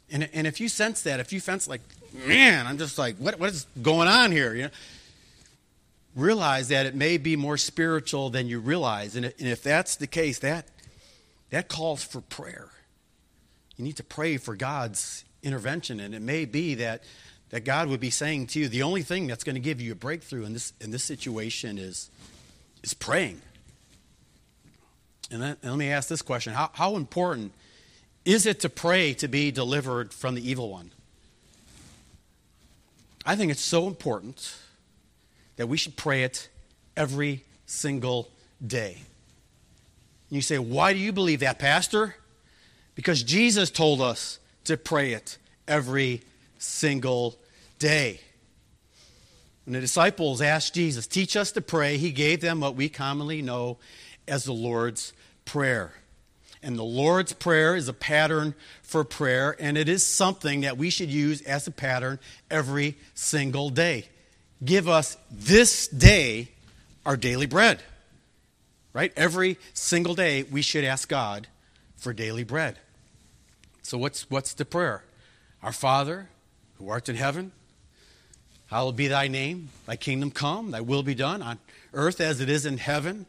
And, 0.09 0.29
and 0.31 0.47
if 0.47 0.61
you 0.61 0.69
sense 0.69 1.01
that, 1.03 1.19
if 1.19 1.33
you 1.33 1.41
sense 1.41 1.67
like, 1.67 1.81
man, 2.25 2.65
I'm 2.65 2.77
just 2.77 2.97
like, 2.97 3.17
what, 3.17 3.39
what 3.39 3.49
is 3.49 3.67
going 3.81 4.07
on 4.07 4.31
here? 4.31 4.53
You 4.53 4.63
know, 4.63 4.69
realize 6.15 6.69
that 6.69 6.85
it 6.85 6.95
may 6.95 7.17
be 7.17 7.35
more 7.35 7.57
spiritual 7.57 8.29
than 8.29 8.47
you 8.47 8.59
realize. 8.59 9.15
And, 9.17 9.25
and 9.25 9.47
if 9.47 9.61
that's 9.61 9.97
the 9.97 10.07
case, 10.07 10.39
that, 10.39 10.67
that 11.49 11.67
calls 11.67 12.03
for 12.03 12.21
prayer. 12.21 12.69
You 13.75 13.83
need 13.83 13.97
to 13.97 14.03
pray 14.03 14.37
for 14.37 14.55
God's 14.55 15.25
intervention. 15.43 15.99
And 15.99 16.15
it 16.15 16.21
may 16.21 16.45
be 16.45 16.75
that 16.75 17.03
that 17.49 17.63
God 17.63 17.87
would 17.87 17.99
be 17.99 18.09
saying 18.09 18.47
to 18.47 18.59
you, 18.59 18.67
the 18.67 18.83
only 18.83 19.01
thing 19.01 19.27
that's 19.27 19.43
going 19.43 19.55
to 19.55 19.61
give 19.61 19.79
you 19.79 19.91
a 19.91 19.95
breakthrough 19.95 20.45
in 20.45 20.53
this, 20.53 20.73
in 20.81 20.91
this 20.91 21.03
situation 21.03 21.77
is, 21.77 22.09
is 22.83 22.93
praying. 22.93 23.41
And, 25.31 25.41
then, 25.41 25.57
and 25.61 25.71
let 25.71 25.77
me 25.77 25.89
ask 25.89 26.09
this 26.09 26.21
question 26.21 26.53
how, 26.53 26.69
how 26.73 26.95
important 26.95 27.53
is 28.25 28.45
it 28.45 28.59
to 28.61 28.69
pray 28.69 29.13
to 29.15 29.27
be 29.27 29.51
delivered 29.51 30.13
from 30.13 30.35
the 30.35 30.49
evil 30.49 30.69
one? 30.69 30.91
I 33.25 33.35
think 33.35 33.51
it's 33.51 33.61
so 33.61 33.87
important 33.87 34.55
that 35.57 35.67
we 35.67 35.77
should 35.77 35.97
pray 35.97 36.23
it 36.23 36.49
every 36.95 37.43
single 37.65 38.29
day. 38.65 38.97
And 40.29 40.35
You 40.35 40.41
say, 40.41 40.57
why 40.57 40.93
do 40.93 40.99
you 40.99 41.11
believe 41.11 41.41
that, 41.41 41.59
Pastor? 41.59 42.15
Because 42.95 43.23
Jesus 43.23 43.69
told 43.69 44.01
us 44.01 44.39
to 44.65 44.77
pray 44.77 45.13
it 45.13 45.37
every 45.67 46.21
single 46.57 47.37
day. 47.79 48.19
When 49.65 49.73
the 49.73 49.81
disciples 49.81 50.41
asked 50.41 50.73
Jesus, 50.73 51.07
Teach 51.07 51.35
us 51.35 51.51
to 51.53 51.61
pray, 51.61 51.97
he 51.97 52.11
gave 52.11 52.41
them 52.41 52.61
what 52.61 52.75
we 52.75 52.89
commonly 52.89 53.41
know 53.41 53.77
as 54.27 54.45
the 54.45 54.53
Lord's 54.53 55.13
Prayer. 55.45 55.93
And 56.63 56.77
the 56.77 56.83
Lord's 56.83 57.33
Prayer 57.33 57.75
is 57.75 57.87
a 57.87 57.93
pattern 57.93 58.55
for 58.81 59.03
prayer, 59.03 59.55
and 59.59 59.77
it 59.77 59.87
is 59.87 60.05
something 60.05 60.61
that 60.61 60.77
we 60.77 60.89
should 60.89 61.09
use 61.09 61.41
as 61.41 61.67
a 61.67 61.71
pattern 61.71 62.19
every 62.49 62.97
single 63.13 63.69
day. 63.69 64.05
Give 64.63 64.87
us 64.87 65.17
this 65.29 65.87
day 65.87 66.49
our 67.05 67.15
daily 67.15 67.45
bread. 67.45 67.81
Right? 68.93 69.13
Every 69.15 69.57
single 69.73 70.15
day 70.15 70.43
we 70.43 70.61
should 70.61 70.83
ask 70.83 71.07
God 71.07 71.47
for 71.95 72.13
daily 72.13 72.43
bread. 72.43 72.79
So 73.83 73.97
what's 73.97 74.29
what's 74.29 74.53
the 74.53 74.65
prayer? 74.65 75.03
Our 75.61 75.71
Father, 75.71 76.29
who 76.77 76.89
art 76.89 77.09
in 77.09 77.15
heaven, 77.15 77.51
hallowed 78.67 78.95
be 78.95 79.07
thy 79.07 79.27
name, 79.27 79.69
thy 79.85 79.95
kingdom 79.95 80.31
come, 80.31 80.71
thy 80.71 80.81
will 80.81 81.03
be 81.03 81.15
done 81.15 81.41
on 81.41 81.59
earth 81.93 82.21
as 82.21 82.41
it 82.41 82.49
is 82.49 82.65
in 82.65 82.77
heaven. 82.77 83.25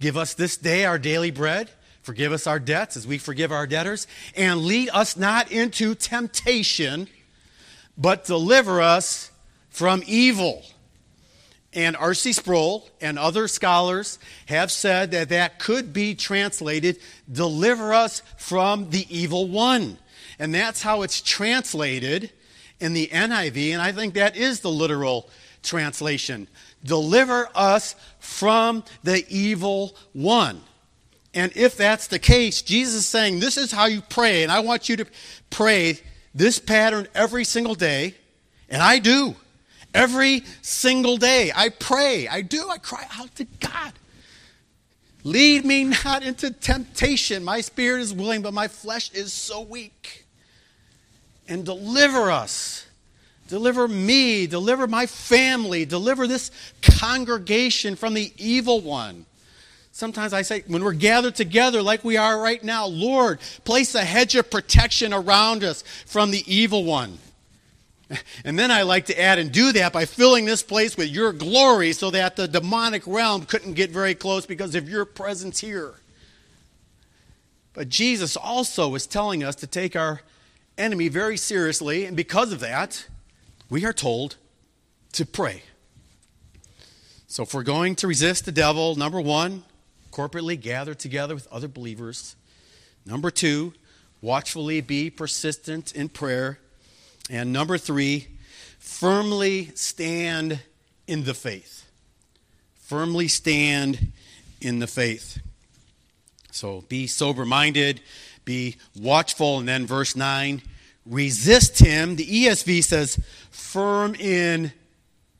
Give 0.00 0.16
us 0.16 0.34
this 0.34 0.56
day 0.56 0.84
our 0.84 0.98
daily 0.98 1.30
bread. 1.30 1.70
Forgive 2.02 2.32
us 2.32 2.46
our 2.46 2.58
debts 2.58 2.96
as 2.96 3.06
we 3.06 3.18
forgive 3.18 3.52
our 3.52 3.66
debtors. 3.66 4.06
And 4.34 4.62
lead 4.62 4.88
us 4.90 5.16
not 5.16 5.52
into 5.52 5.94
temptation, 5.94 7.08
but 7.96 8.24
deliver 8.24 8.80
us 8.80 9.30
from 9.68 10.02
evil. 10.06 10.62
And 11.74 11.96
R.C. 11.96 12.32
Sproul 12.32 12.88
and 13.00 13.18
other 13.18 13.46
scholars 13.46 14.18
have 14.46 14.70
said 14.70 15.10
that 15.10 15.28
that 15.28 15.58
could 15.58 15.92
be 15.92 16.14
translated, 16.14 16.98
deliver 17.30 17.92
us 17.92 18.22
from 18.38 18.90
the 18.90 19.06
evil 19.14 19.46
one. 19.46 19.98
And 20.38 20.54
that's 20.54 20.82
how 20.82 21.02
it's 21.02 21.20
translated 21.20 22.30
in 22.80 22.92
the 22.92 23.08
NIV, 23.08 23.72
and 23.72 23.82
I 23.82 23.92
think 23.92 24.14
that 24.14 24.36
is 24.36 24.60
the 24.60 24.70
literal 24.70 25.28
translation. 25.62 26.48
Deliver 26.84 27.48
us 27.54 27.96
from 28.20 28.84
the 29.02 29.24
evil 29.28 29.96
one. 30.12 30.60
And 31.34 31.52
if 31.56 31.76
that's 31.76 32.06
the 32.06 32.18
case, 32.18 32.62
Jesus 32.62 32.94
is 32.94 33.06
saying, 33.06 33.40
This 33.40 33.56
is 33.56 33.70
how 33.70 33.86
you 33.86 34.00
pray, 34.00 34.42
and 34.42 34.52
I 34.52 34.60
want 34.60 34.88
you 34.88 34.96
to 34.96 35.06
pray 35.50 35.98
this 36.34 36.58
pattern 36.58 37.08
every 37.14 37.44
single 37.44 37.74
day, 37.74 38.14
and 38.68 38.82
I 38.82 38.98
do. 38.98 39.34
Every 39.94 40.44
single 40.62 41.16
day, 41.16 41.50
I 41.54 41.70
pray. 41.70 42.28
I 42.28 42.42
do. 42.42 42.68
I 42.68 42.78
cry 42.78 43.06
out 43.18 43.34
to 43.36 43.44
God. 43.44 43.92
Lead 45.24 45.64
me 45.64 45.84
not 46.04 46.22
into 46.22 46.50
temptation. 46.50 47.42
My 47.42 47.60
spirit 47.60 48.02
is 48.02 48.12
willing, 48.12 48.42
but 48.42 48.54
my 48.54 48.68
flesh 48.68 49.10
is 49.12 49.32
so 49.32 49.62
weak. 49.62 50.26
And 51.48 51.64
deliver 51.64 52.30
us. 52.30 52.86
Deliver 53.48 53.88
me. 53.88 54.46
Deliver 54.46 54.86
my 54.86 55.06
family. 55.06 55.84
Deliver 55.84 56.26
this 56.26 56.50
congregation 56.82 57.96
from 57.96 58.14
the 58.14 58.32
evil 58.36 58.80
one. 58.80 59.24
Sometimes 59.98 60.32
I 60.32 60.42
say, 60.42 60.62
when 60.68 60.84
we're 60.84 60.92
gathered 60.92 61.34
together 61.34 61.82
like 61.82 62.04
we 62.04 62.16
are 62.16 62.40
right 62.40 62.62
now, 62.62 62.86
Lord, 62.86 63.40
place 63.64 63.96
a 63.96 64.04
hedge 64.04 64.36
of 64.36 64.48
protection 64.48 65.12
around 65.12 65.64
us 65.64 65.82
from 66.06 66.30
the 66.30 66.44
evil 66.46 66.84
one. 66.84 67.18
And 68.44 68.58
then 68.58 68.70
I 68.70 68.82
like 68.82 69.06
to 69.06 69.20
add 69.20 69.38
and 69.38 69.52
do 69.52 69.72
that 69.72 69.92
by 69.92 70.06
filling 70.06 70.44
this 70.44 70.62
place 70.62 70.96
with 70.96 71.08
your 71.08 71.32
glory 71.32 71.92
so 71.92 72.10
that 72.10 72.36
the 72.36 72.48
demonic 72.48 73.02
realm 73.06 73.44
couldn't 73.44 73.74
get 73.74 73.90
very 73.90 74.14
close 74.14 74.46
because 74.46 74.74
of 74.74 74.88
your 74.88 75.04
presence 75.04 75.58
here. 75.58 75.94
But 77.74 77.88
Jesus 77.88 78.36
also 78.36 78.94
is 78.94 79.06
telling 79.06 79.44
us 79.44 79.56
to 79.56 79.66
take 79.66 79.94
our 79.94 80.22
enemy 80.78 81.08
very 81.08 81.36
seriously, 81.36 82.04
and 82.04 82.16
because 82.16 82.52
of 82.52 82.60
that, 82.60 83.06
we 83.68 83.84
are 83.84 83.92
told 83.92 84.36
to 85.12 85.26
pray. 85.26 85.62
So 87.26 87.42
if 87.42 87.52
we're 87.52 87.62
going 87.62 87.94
to 87.96 88.06
resist 88.06 88.46
the 88.46 88.52
devil, 88.52 88.94
number 88.94 89.20
one, 89.20 89.64
corporately 90.12 90.58
gather 90.58 90.94
together 90.94 91.34
with 91.34 91.46
other 91.48 91.68
believers. 91.68 92.36
Number 93.04 93.30
two, 93.30 93.74
watchfully 94.22 94.80
be 94.80 95.10
persistent 95.10 95.92
in 95.92 96.08
prayer. 96.08 96.58
And 97.30 97.52
number 97.52 97.76
three, 97.76 98.28
firmly 98.78 99.66
stand 99.74 100.60
in 101.06 101.24
the 101.24 101.34
faith. 101.34 101.90
Firmly 102.80 103.28
stand 103.28 104.12
in 104.60 104.78
the 104.78 104.86
faith. 104.86 105.38
So 106.50 106.82
be 106.88 107.06
sober 107.06 107.44
minded, 107.44 108.00
be 108.48 108.76
watchful. 108.98 109.58
And 109.58 109.68
then 109.68 109.86
verse 109.86 110.16
9, 110.16 110.62
resist 111.04 111.78
him. 111.78 112.16
The 112.16 112.24
ESV 112.24 112.82
says, 112.82 113.20
firm 113.50 114.14
in 114.14 114.72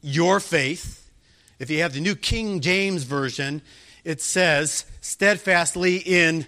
your 0.02 0.40
faith. 0.40 1.10
If 1.58 1.70
you 1.70 1.80
have 1.80 1.94
the 1.94 2.00
New 2.00 2.14
King 2.14 2.60
James 2.60 3.04
Version, 3.04 3.62
it 4.04 4.20
says, 4.20 4.84
steadfastly 5.00 5.96
in 5.96 6.46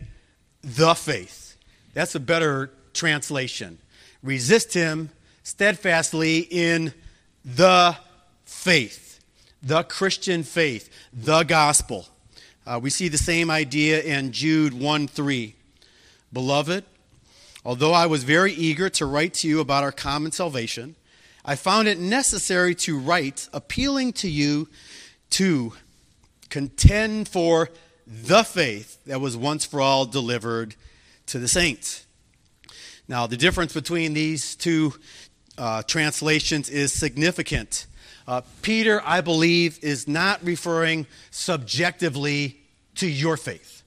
the 0.62 0.94
faith. 0.94 1.57
That's 1.94 2.14
a 2.14 2.20
better 2.20 2.70
translation. 2.92 3.79
Resist 4.23 4.75
him 4.75 5.09
steadfastly 5.42 6.40
in 6.40 6.92
the 7.42 7.96
faith, 8.44 9.20
the 9.62 9.83
Christian 9.85 10.42
faith, 10.42 10.90
the 11.11 11.42
gospel. 11.42 12.07
Uh, 12.66 12.79
we 12.81 12.90
see 12.90 13.09
the 13.09 13.18
same 13.18 13.51
idea 13.51 14.03
in 14.03 14.31
Jude 14.31 14.75
1 14.75 15.09
3. 15.09 15.55
Beloved, 16.32 16.84
although 17.64 17.92
I 17.92 18.06
was 18.06 18.24
very 18.24 18.52
eager 18.52 18.88
to 18.90 19.06
write 19.06 19.34
to 19.34 19.48
you 19.48 19.60
about 19.60 19.82
our 19.82 19.92
common 19.92 20.32
salvation, 20.32 20.94
I 21.44 21.56
found 21.56 21.88
it 21.88 21.98
necessary 21.98 22.74
to 22.76 22.98
write, 22.98 23.48
appealing 23.52 24.12
to 24.14 24.28
you 24.28 24.68
to 25.30 25.72
contend 26.50 27.28
for 27.28 27.70
the 28.06 28.44
faith 28.44 29.02
that 29.06 29.20
was 29.20 29.36
once 29.36 29.64
for 29.64 29.80
all 29.80 30.04
delivered 30.04 30.74
to 31.26 31.38
the 31.38 31.48
saints. 31.48 32.06
Now, 33.08 33.26
the 33.26 33.36
difference 33.36 33.72
between 33.72 34.14
these 34.14 34.54
two 34.54 34.94
uh, 35.58 35.82
translations 35.82 36.68
is 36.68 36.92
significant. 36.92 37.86
Uh, 38.26 38.42
Peter, 38.62 39.02
I 39.04 39.20
believe, 39.20 39.82
is 39.82 40.06
not 40.06 40.44
referring 40.44 41.06
subjectively 41.30 42.60
to 42.96 43.08
your 43.08 43.36
faith. 43.36 43.79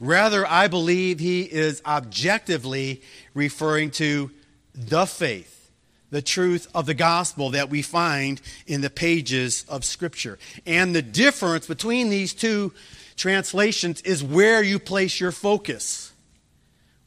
Rather, 0.00 0.46
I 0.46 0.68
believe 0.68 1.20
he 1.20 1.42
is 1.42 1.80
objectively 1.86 3.02
referring 3.32 3.90
to 3.92 4.30
the 4.74 5.06
faith, 5.06 5.70
the 6.10 6.22
truth 6.22 6.68
of 6.74 6.86
the 6.86 6.94
gospel 6.94 7.50
that 7.50 7.70
we 7.70 7.82
find 7.82 8.40
in 8.66 8.80
the 8.80 8.90
pages 8.90 9.64
of 9.68 9.84
Scripture. 9.84 10.38
And 10.66 10.94
the 10.94 11.02
difference 11.02 11.66
between 11.66 12.10
these 12.10 12.34
two 12.34 12.72
translations 13.16 14.00
is 14.02 14.22
where 14.22 14.62
you 14.62 14.78
place 14.78 15.20
your 15.20 15.32
focus. 15.32 16.12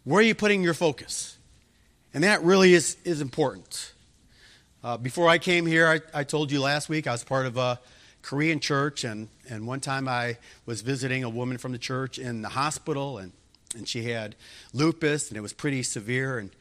Where 0.04 0.20
are 0.20 0.24
you 0.24 0.36
putting 0.36 0.64
your 0.64 0.74
focus? 0.74 1.38
And 2.14 2.24
that 2.24 2.42
really 2.44 2.74
is, 2.74 2.98
is 3.04 3.22
important. 3.22 3.94
Uh, 4.84 4.96
before 4.98 5.28
I 5.28 5.38
came 5.38 5.66
here, 5.66 5.88
I, 5.88 6.20
I, 6.22 6.24
told 6.24 6.52
you 6.52 6.62
last 6.62 6.88
week 6.88 7.08
I 7.08 7.12
was 7.12 7.24
part 7.24 7.46
of 7.46 7.58
a 7.58 7.80
Korean 8.28 8.60
church, 8.60 9.06
and, 9.06 9.30
and 9.50 9.66
one 9.66 9.80
time 9.80 10.06
I 10.06 10.36
was 10.66 10.82
visiting 10.82 11.24
a 11.24 11.30
woman 11.30 11.58
from 11.58 11.72
the 11.72 11.78
church 11.78 12.20
in 12.20 12.42
the 12.42 12.50
hospital, 12.50 13.20
and, 13.20 13.32
and 13.74 13.88
she 13.88 14.04
had 14.04 14.36
lupus, 14.74 15.30
and 15.30 15.38
it 15.38 15.40
was 15.40 15.54
pretty 15.54 15.82
severe. 15.82 16.38
And, 16.38 16.52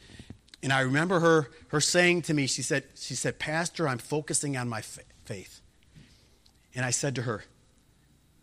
and 0.62 0.72
I 0.72 0.79
remember 0.83 1.18
her, 1.18 1.50
her 1.70 1.81
saying 1.81 2.22
to 2.22 2.35
me, 2.35 2.46
she 2.46 2.62
said, 2.62 2.85
she 2.94 3.16
said, 3.16 3.40
Pastor, 3.40 3.88
I'm 3.88 3.98
focusing 3.98 4.57
on 4.57 4.68
my 4.68 4.81
faith. 4.81 5.61
And 6.72 6.85
I 6.85 6.90
said 6.90 7.16
to 7.16 7.22
her, 7.22 7.42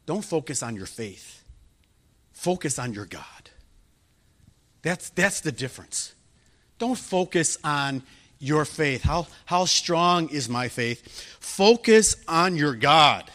Don't 0.05 0.25
focus 0.25 0.61
on 0.61 0.75
your 0.75 0.85
faith, 0.85 1.45
focus 2.33 2.77
on 2.77 2.91
your 2.91 3.05
God. 3.05 3.51
That's, 4.81 5.11
that's 5.11 5.39
the 5.39 5.53
difference. 5.53 6.13
Don't 6.77 6.97
focus 6.97 7.57
on 7.63 8.03
your 8.43 8.65
faith. 8.65 9.03
How, 9.03 9.27
how 9.45 9.65
strong 9.65 10.27
is 10.27 10.49
my 10.49 10.67
faith? 10.67 11.07
Focus 11.39 12.17
on 12.27 12.57
your 12.57 12.75
God. 12.75 13.31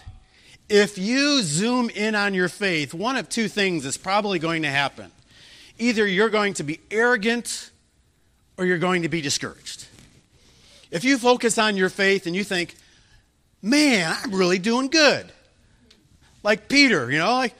If 0.68 0.99
you 0.99 1.42
zoom 1.42 1.88
in 1.88 2.14
on 2.14 2.35
your 2.35 2.51
faith, 2.51 2.92
one 2.92 3.16
of 3.16 3.31
two 3.31 3.49
things 3.49 3.87
is 3.87 3.97
probably 3.97 4.38
going 4.38 4.62
to 4.62 4.68
happen. 4.68 5.11
Either 5.79 6.07
you're 6.07 6.29
going 6.29 6.53
to 6.55 6.62
be 6.62 6.79
arrogant 6.90 7.71
or 8.59 8.66
you're 8.66 8.79
going 8.79 9.03
to 9.03 9.09
be 9.09 9.23
discouraged. 9.23 9.87
If 10.90 11.05
you 11.05 11.16
focus 11.16 11.57
on 11.57 11.77
your 11.77 11.88
faith 11.88 12.27
and 12.27 12.37
you 12.37 12.44
think, 12.44 12.75
man, 13.62 14.14
I'm 14.23 14.35
really 14.35 14.59
doing 14.59 14.88
good. 14.88 15.33
Like 16.42 16.68
Peter, 16.68 17.11
you 17.11 17.18
know, 17.18 17.33
like, 17.33 17.55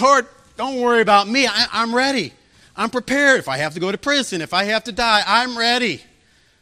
Lord, 0.00 0.26
don't 0.56 0.80
worry 0.80 1.00
about 1.00 1.28
me. 1.28 1.46
I, 1.46 1.66
am 1.72 1.94
ready. 1.94 2.32
I'm 2.76 2.90
prepared. 2.90 3.38
If 3.38 3.48
I 3.48 3.58
have 3.58 3.74
to 3.74 3.80
go 3.80 3.92
to 3.92 3.98
prison, 3.98 4.40
if 4.40 4.52
I 4.52 4.64
have 4.64 4.84
to 4.84 4.92
die, 4.92 5.22
I'm 5.24 5.56
ready. 5.56 6.02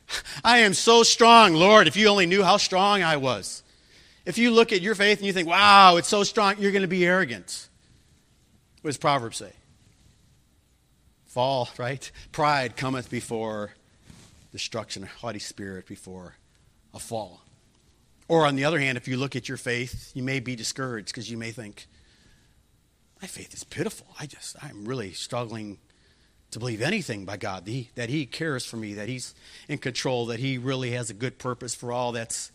I 0.44 0.58
am 0.58 0.74
so 0.74 1.02
strong, 1.02 1.54
Lord. 1.54 1.86
If 1.86 1.96
you 1.96 2.08
only 2.08 2.26
knew 2.26 2.42
how 2.42 2.56
strong 2.56 3.02
I 3.02 3.16
was. 3.16 3.62
If 4.24 4.38
you 4.38 4.50
look 4.50 4.72
at 4.72 4.80
your 4.80 4.94
faith 4.94 5.18
and 5.18 5.26
you 5.26 5.32
think, 5.32 5.48
wow, 5.48 5.96
it's 5.96 6.08
so 6.08 6.24
strong, 6.24 6.56
you're 6.58 6.72
going 6.72 6.82
to 6.82 6.88
be 6.88 7.06
arrogant. 7.06 7.68
What 8.82 8.88
does 8.88 8.96
Proverbs 8.96 9.36
say? 9.36 9.52
Fall, 11.26 11.68
right? 11.78 12.10
Pride 12.32 12.76
cometh 12.76 13.08
before 13.08 13.72
destruction, 14.52 15.04
a 15.04 15.06
haughty 15.06 15.38
spirit 15.38 15.86
before 15.86 16.36
a 16.94 16.98
fall. 16.98 17.42
Or 18.28 18.46
on 18.46 18.56
the 18.56 18.64
other 18.64 18.80
hand, 18.80 18.96
if 18.96 19.06
you 19.06 19.16
look 19.16 19.36
at 19.36 19.48
your 19.48 19.58
faith, 19.58 20.10
you 20.14 20.22
may 20.22 20.40
be 20.40 20.56
discouraged 20.56 21.08
because 21.08 21.30
you 21.30 21.36
may 21.36 21.52
think, 21.52 21.86
my 23.20 23.28
faith 23.28 23.54
is 23.54 23.64
pitiful. 23.64 24.06
I 24.18 24.26
just, 24.26 24.56
I'm 24.62 24.84
really 24.84 25.12
struggling 25.12 25.78
to 26.56 26.60
believe 26.60 26.80
anything 26.80 27.26
by 27.26 27.36
God, 27.36 27.66
that 27.66 27.70
he, 27.70 27.90
that 27.96 28.08
he 28.08 28.24
cares 28.24 28.64
for 28.64 28.78
me, 28.78 28.94
that 28.94 29.10
He's 29.10 29.34
in 29.68 29.76
control, 29.76 30.24
that 30.26 30.40
He 30.40 30.56
really 30.56 30.92
has 30.92 31.10
a 31.10 31.14
good 31.14 31.38
purpose 31.38 31.74
for 31.74 31.92
all 31.92 32.12
that's, 32.12 32.50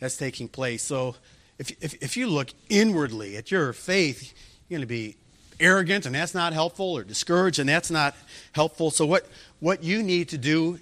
that's 0.00 0.16
taking 0.16 0.48
place. 0.48 0.82
So 0.82 1.16
if, 1.58 1.70
if, 1.82 1.92
if 2.02 2.16
you 2.16 2.26
look 2.26 2.48
inwardly 2.70 3.36
at 3.36 3.50
your 3.50 3.74
faith, 3.74 4.32
you're 4.66 4.78
going 4.78 4.80
to 4.80 4.86
be 4.86 5.16
arrogant, 5.60 6.06
and 6.06 6.14
that's 6.14 6.32
not 6.32 6.54
helpful, 6.54 6.96
or 6.96 7.04
discouraged, 7.04 7.58
and 7.58 7.68
that's 7.68 7.90
not 7.90 8.16
helpful. 8.52 8.90
So 8.90 9.04
what, 9.04 9.26
what 9.60 9.84
you 9.84 10.02
need 10.02 10.30
to 10.30 10.38
do 10.38 10.78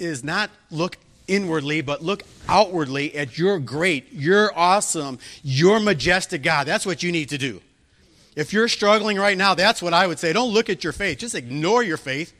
is 0.00 0.24
not 0.24 0.50
look 0.72 0.96
inwardly, 1.28 1.82
but 1.82 2.02
look 2.02 2.24
outwardly 2.48 3.14
at 3.14 3.38
your 3.38 3.60
great, 3.60 4.12
your 4.12 4.50
awesome, 4.58 5.20
your 5.44 5.78
majestic 5.78 6.42
God. 6.42 6.66
That's 6.66 6.84
what 6.84 7.04
you 7.04 7.12
need 7.12 7.28
to 7.28 7.38
do. 7.38 7.62
If 8.34 8.52
you're 8.52 8.68
struggling 8.68 9.18
right 9.18 9.36
now, 9.36 9.54
that's 9.54 9.82
what 9.82 9.92
I 9.92 10.06
would 10.06 10.18
say. 10.18 10.32
Don't 10.32 10.52
look 10.52 10.70
at 10.70 10.82
your 10.82 10.92
faith. 10.92 11.18
Just 11.18 11.34
ignore 11.34 11.82
your 11.82 11.98
faith, 11.98 12.32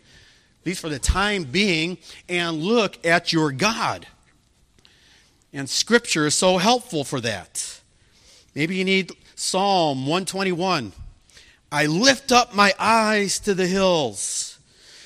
at 0.60 0.66
least 0.66 0.80
for 0.80 0.88
the 0.88 0.98
time 0.98 1.44
being, 1.44 1.98
and 2.28 2.62
look 2.62 3.04
at 3.04 3.32
your 3.32 3.52
God. 3.52 4.06
And 5.52 5.68
Scripture 5.68 6.26
is 6.26 6.34
so 6.34 6.56
helpful 6.56 7.04
for 7.04 7.20
that. 7.20 7.80
Maybe 8.54 8.76
you 8.76 8.84
need 8.84 9.12
Psalm 9.34 10.06
121. 10.06 10.92
I 11.70 11.86
lift 11.86 12.32
up 12.32 12.54
my 12.54 12.74
eyes 12.78 13.38
to 13.40 13.54
the 13.54 13.66
hills. 13.66 14.58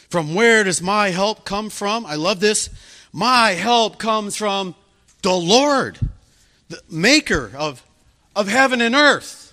From 0.09 0.35
where 0.35 0.63
does 0.63 0.81
my 0.81 1.11
help 1.11 1.45
come 1.45 1.69
from? 1.69 2.07
I 2.07 2.15
love 2.15 2.39
this. 2.39 2.71
My 3.13 3.51
help 3.53 3.99
comes 3.99 4.37
from 4.37 4.77
the 5.23 5.33
Lord, 5.33 5.99
the 6.69 6.81
maker 6.89 7.51
of, 7.57 7.83
of 8.37 8.47
heaven 8.47 8.81
and 8.81 8.95
earth. 8.95 9.46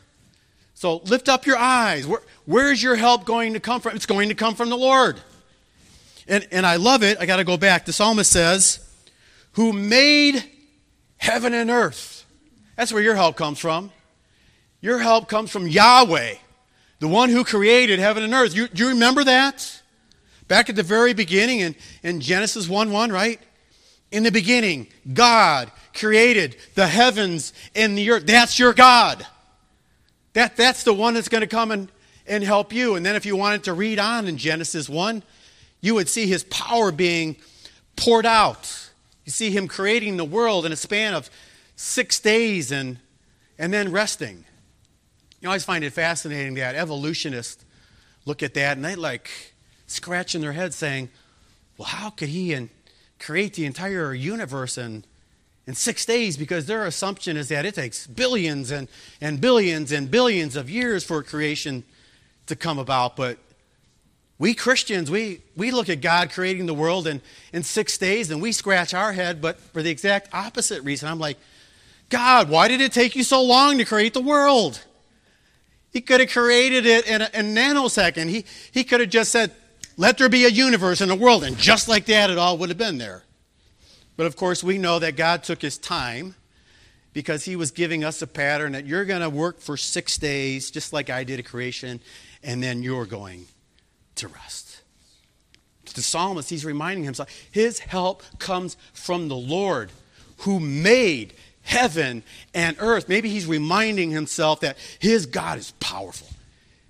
So 0.84 0.98
lift 1.06 1.30
up 1.30 1.46
your 1.46 1.56
eyes. 1.56 2.06
Where, 2.06 2.20
where's 2.44 2.84
your 2.84 2.98
help 2.98 3.24
going 3.24 3.54
to 3.54 3.62
come 3.62 3.80
from? 3.80 3.96
It's 3.96 4.06
going 4.06 4.28
to 4.28 4.36
come 4.36 4.54
from 4.54 4.70
the 4.70 4.76
Lord. 4.76 5.18
And, 6.28 6.46
and 6.52 6.66
I 6.66 6.76
love 6.76 7.04
it. 7.04 7.18
I 7.22 7.26
got 7.26 7.38
to 7.38 7.46
go 7.46 7.56
back. 7.56 7.86
The 7.86 7.94
psalmist 7.94 8.30
says, 8.30 8.86
Who 9.54 9.72
made 9.72 10.44
heaven 11.16 11.54
and 11.54 11.70
earth. 11.70 12.26
That's 12.76 12.92
where 12.92 13.02
your 13.02 13.16
help 13.16 13.38
comes 13.38 13.60
from. 13.60 13.94
Your 14.82 15.00
help 15.00 15.30
comes 15.30 15.52
from 15.52 15.70
Yahweh, 15.70 16.34
the 17.00 17.08
one 17.08 17.30
who 17.30 17.46
created 17.46 18.00
heaven 18.00 18.22
and 18.22 18.34
earth. 18.34 18.54
You, 18.54 18.68
do 18.68 18.84
you 18.84 18.90
remember 18.90 19.24
that? 19.24 19.82
Back 20.50 20.70
at 20.70 20.76
the 20.76 20.84
very 20.84 21.14
beginning 21.14 21.62
in, 21.62 21.76
in 22.04 22.20
Genesis 22.20 22.68
1 22.68 22.92
1, 22.92 23.10
right? 23.10 23.40
In 24.12 24.24
the 24.24 24.34
beginning, 24.34 24.88
God 25.14 25.72
created 25.94 26.58
the 26.76 26.88
heavens 26.88 27.54
and 27.74 27.98
the 27.98 28.12
earth. 28.12 28.26
That's 28.26 28.60
your 28.60 28.74
God. 28.74 29.26
That, 30.34 30.56
that's 30.58 30.84
the 30.84 30.94
one 30.94 31.14
that's 31.14 31.30
going 31.30 31.42
to 31.42 31.48
come 31.48 31.72
and, 31.72 31.92
and 32.28 32.44
help 32.44 32.74
you. 32.74 32.96
And 32.96 33.06
then 33.06 33.16
if 33.16 33.26
you 33.26 33.36
wanted 33.36 33.64
to 33.66 33.74
read 33.74 34.00
on 34.00 34.28
in 34.28 34.38
Genesis 34.38 34.90
1, 34.90 35.24
you 35.82 35.96
would 35.96 36.10
see 36.10 36.28
his 36.28 36.44
power 36.46 36.92
being 36.92 37.36
poured 37.96 38.26
out. 38.26 38.90
You 39.26 39.32
see 39.32 39.52
him 39.52 39.68
creating 39.68 40.18
the 40.18 40.26
world 40.26 40.66
in 40.66 40.72
a 40.72 40.76
span 40.76 41.14
of 41.14 41.30
six 41.76 42.20
days 42.20 42.72
and, 42.72 43.00
and 43.58 43.74
then 43.74 43.92
resting. 43.92 44.46
You 45.42 45.50
always 45.50 45.66
find 45.66 45.84
it 45.84 45.92
fascinating 45.92 46.56
that 46.56 46.76
evolutionists 46.76 47.64
look 48.26 48.42
at 48.42 48.54
that 48.54 48.78
and 48.78 48.86
they 48.86 48.96
like 48.96 49.30
scratching 49.88 50.42
their 50.42 50.54
head 50.54 50.74
saying, 50.74 51.10
well, 51.78 51.88
how 51.88 52.10
could 52.10 52.30
he 52.30 52.54
and 52.54 52.70
create 53.20 53.54
the 53.54 53.66
entire 53.66 54.14
universe 54.14 54.78
in, 54.78 55.04
in 55.66 55.74
six 55.74 56.06
days? 56.06 56.38
Because 56.38 56.66
their 56.66 56.86
assumption 56.86 57.38
is 57.38 57.50
that 57.50 57.66
it 57.66 57.76
takes 57.76 58.08
billions 58.08 58.72
and, 58.72 58.88
and 59.22 59.40
billions 59.40 59.92
and 59.92 60.10
billions 60.10 60.56
of 60.56 60.70
years 60.70 61.04
for 61.04 61.24
creation 61.24 61.84
to 62.48 62.56
come 62.56 62.80
about. 62.80 63.16
But 63.16 63.38
we 64.40 64.54
Christians, 64.54 65.10
we, 65.10 65.42
we 65.56 65.72
look 65.72 65.90
at 65.90 66.02
God 66.02 66.32
creating 66.32 66.66
the 66.66 66.74
world 66.74 67.08
in, 67.08 67.22
in 67.54 67.64
six 67.64 67.98
days 67.98 68.32
and 68.32 68.42
we 68.42 68.52
scratch 68.52 68.94
our 68.94 69.14
head, 69.14 69.42
but 69.42 69.60
for 69.60 69.82
the 69.82 69.90
exact 69.90 70.34
opposite 70.34 70.84
reason. 70.84 71.08
I'm 71.08 71.20
like, 71.20 71.38
God, 72.10 72.50
why 72.50 72.68
did 72.68 72.82
it 72.82 72.92
take 72.92 73.16
you 73.16 73.24
so 73.24 73.42
long 73.42 73.78
to 73.78 73.86
create 73.86 74.14
the 74.14 74.22
world? 74.22 74.84
He 75.92 76.02
could 76.02 76.20
have 76.20 76.30
created 76.30 76.86
it 76.86 77.08
in 77.08 77.22
a, 77.22 77.26
a 77.26 77.42
nanosecond. 77.42 78.30
He, 78.30 78.46
he 78.72 78.84
could 78.84 79.00
have 79.00 79.10
just 79.10 79.32
said, 79.32 79.52
let 79.96 80.18
there 80.18 80.30
be 80.30 80.46
a 80.46 80.50
universe 80.50 81.02
and 81.02 81.12
a 81.12 81.16
world, 81.16 81.44
and 81.44 81.58
just 81.58 81.88
like 81.88 82.06
that, 82.06 82.32
it 82.32 82.38
all 82.38 82.58
would 82.58 82.70
have 82.70 82.78
been 82.78 82.98
there. 82.98 83.24
But 84.16 84.26
of 84.26 84.36
course, 84.36 84.64
we 84.64 84.78
know 84.78 85.00
that 85.00 85.16
God 85.16 85.44
took 85.44 85.62
his 85.62 85.78
time 85.78 86.36
because 87.14 87.46
he 87.46 87.56
was 87.56 87.72
giving 87.72 88.04
us 88.04 88.22
a 88.22 88.28
pattern 88.28 88.74
that 88.74 88.86
you're 88.86 89.06
going 89.06 89.22
to 89.22 89.30
work 89.30 89.60
for 89.60 89.78
six 89.78 90.18
days, 90.18 90.72
just 90.72 90.94
like 90.94 91.10
I 91.10 91.24
did 91.24 91.40
at 91.40 91.46
creation, 91.46 92.00
and 92.44 92.62
then 92.62 92.84
you're 92.84 93.06
going 93.06 93.46
to 94.16 94.28
rest. 94.28 94.82
The 95.94 96.02
psalmist, 96.02 96.50
he's 96.50 96.66
reminding 96.66 97.04
himself 97.04 97.30
his 97.52 97.78
help 97.78 98.24
comes 98.40 98.78
from 98.94 99.28
the 99.28 99.36
Lord 99.36 99.92
who 100.38 100.60
made 100.60 101.34
heaven 101.62 102.24
and 102.54 102.76
earth. 102.80 103.08
Maybe 103.08 103.30
he's 103.30 103.46
reminding 103.46 104.10
himself 104.10 104.62
that 104.62 104.78
his 105.00 105.28
God 105.28 105.60
is 105.60 105.72
powerful. 105.80 106.28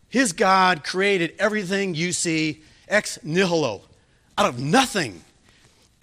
His 0.08 0.32
God 0.32 0.84
created 0.84 1.34
everything 1.38 1.96
you 1.96 2.14
see 2.14 2.62
ex 2.88 3.20
nihilo, 3.24 3.82
out 4.38 4.48
of 4.48 4.60
nothing. 4.60 5.22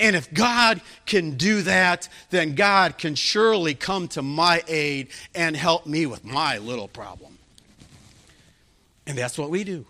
And 0.01 0.17
if 0.17 0.33
God 0.33 0.81
can 1.07 1.37
do 1.37 1.63
that, 1.63 2.09
then 2.31 2.55
God 2.55 2.99
can 2.99 3.15
surely 3.15 3.75
come 3.75 4.09
to 4.09 4.23
my 4.23 4.63
aid 4.67 5.09
and 5.35 5.57
help 5.57 5.87
me 5.87 6.07
with 6.07 6.25
my 6.25 6.59
little 6.59 6.89
problem. 6.89 7.39
And 9.07 9.17
that's 9.19 9.39
what 9.39 9.51
we 9.51 9.63
do. 9.65 9.87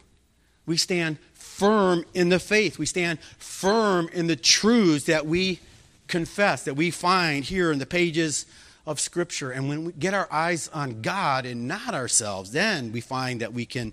We 0.67 0.77
stand 0.77 1.19
firm 1.33 2.05
in 2.15 2.29
the 2.29 2.39
faith. 2.39 2.79
We 2.79 2.87
stand 2.87 3.21
firm 3.39 4.09
in 4.13 4.27
the 4.27 4.37
truths 4.37 5.05
that 5.05 5.27
we 5.27 5.61
confess, 6.09 6.65
that 6.65 6.75
we 6.75 6.91
find 6.91 7.45
here 7.45 7.71
in 7.71 7.79
the 7.79 7.87
pages 7.87 8.47
of 8.87 8.99
Scripture. 8.99 9.51
And 9.51 9.69
when 9.69 9.85
we 9.85 9.93
get 9.93 10.15
our 10.15 10.29
eyes 10.33 10.69
on 10.69 11.03
God 11.03 11.47
and 11.47 11.69
not 11.69 11.95
ourselves, 11.95 12.53
then 12.53 12.93
we 12.93 13.01
find 13.01 13.41
that 13.41 13.53
we 13.53 13.67
can 13.67 13.93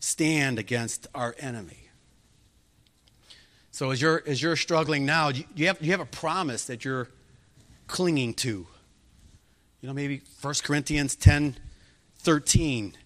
stand 0.00 0.58
against 0.58 1.06
our 1.14 1.36
enemy. 1.38 1.81
So 3.72 3.90
as 3.90 4.02
you're, 4.02 4.22
as 4.26 4.40
you're 4.42 4.54
struggling 4.54 5.06
now, 5.06 5.30
you, 5.30 5.66
have, 5.66 5.80
you 5.80 5.90
have 5.92 6.00
a 6.00 6.06
promise 6.06 6.66
that 6.66 6.84
you're 6.84 7.08
clinging 7.86 8.34
to? 8.34 8.66
You 9.80 9.88
know, 9.88 9.94
maybe 9.94 10.20
1 10.40 10.54
Corinthians 10.62 11.16
10 11.16 11.56
13. 12.18 12.96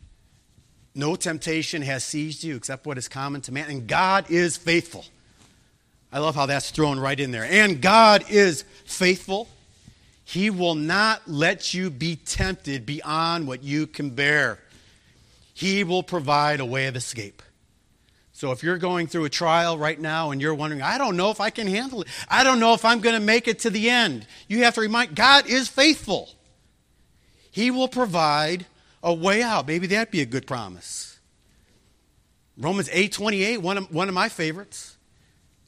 No 0.94 1.16
temptation 1.16 1.80
has 1.82 2.04
seized 2.04 2.44
you 2.44 2.56
except 2.56 2.84
what 2.84 2.98
is 2.98 3.08
common 3.08 3.40
to 3.42 3.52
man, 3.52 3.70
and 3.70 3.86
God 3.86 4.30
is 4.30 4.56
faithful. 4.58 5.04
I 6.12 6.18
love 6.18 6.34
how 6.34 6.46
that's 6.46 6.70
thrown 6.70 6.98
right 6.98 7.18
in 7.18 7.30
there. 7.30 7.44
And 7.44 7.80
God 7.80 8.24
is 8.28 8.64
faithful. 8.84 9.48
He 10.24 10.50
will 10.50 10.74
not 10.74 11.22
let 11.26 11.72
you 11.72 11.90
be 11.90 12.16
tempted 12.16 12.84
beyond 12.84 13.46
what 13.46 13.62
you 13.62 13.86
can 13.86 14.10
bear. 14.10 14.58
He 15.54 15.84
will 15.84 16.02
provide 16.02 16.60
a 16.60 16.66
way 16.66 16.86
of 16.86 16.96
escape. 16.96 17.42
So 18.36 18.52
if 18.52 18.62
you're 18.62 18.76
going 18.76 19.06
through 19.06 19.24
a 19.24 19.30
trial 19.30 19.78
right 19.78 19.98
now 19.98 20.30
and 20.30 20.42
you're 20.42 20.54
wondering, 20.54 20.82
I 20.82 20.98
don't 20.98 21.16
know 21.16 21.30
if 21.30 21.40
I 21.40 21.48
can 21.48 21.66
handle 21.66 22.02
it, 22.02 22.08
I 22.28 22.44
don't 22.44 22.60
know 22.60 22.74
if 22.74 22.84
I'm 22.84 23.00
going 23.00 23.18
to 23.18 23.26
make 23.26 23.48
it 23.48 23.60
to 23.60 23.70
the 23.70 23.88
end, 23.88 24.26
you 24.46 24.64
have 24.64 24.74
to 24.74 24.82
remind 24.82 25.14
God 25.14 25.46
is 25.46 25.68
faithful. 25.68 26.28
He 27.50 27.70
will 27.70 27.88
provide 27.88 28.66
a 29.02 29.14
way 29.14 29.40
out. 29.40 29.66
Maybe 29.66 29.86
that'd 29.86 30.10
be 30.10 30.20
a 30.20 30.26
good 30.26 30.46
promise. 30.46 31.18
Romans 32.58 32.90
8 32.92 33.10
28, 33.10 33.62
one 33.62 33.78
of, 33.78 33.90
one 33.90 34.06
of 34.06 34.14
my 34.14 34.28
favorites. 34.28 34.98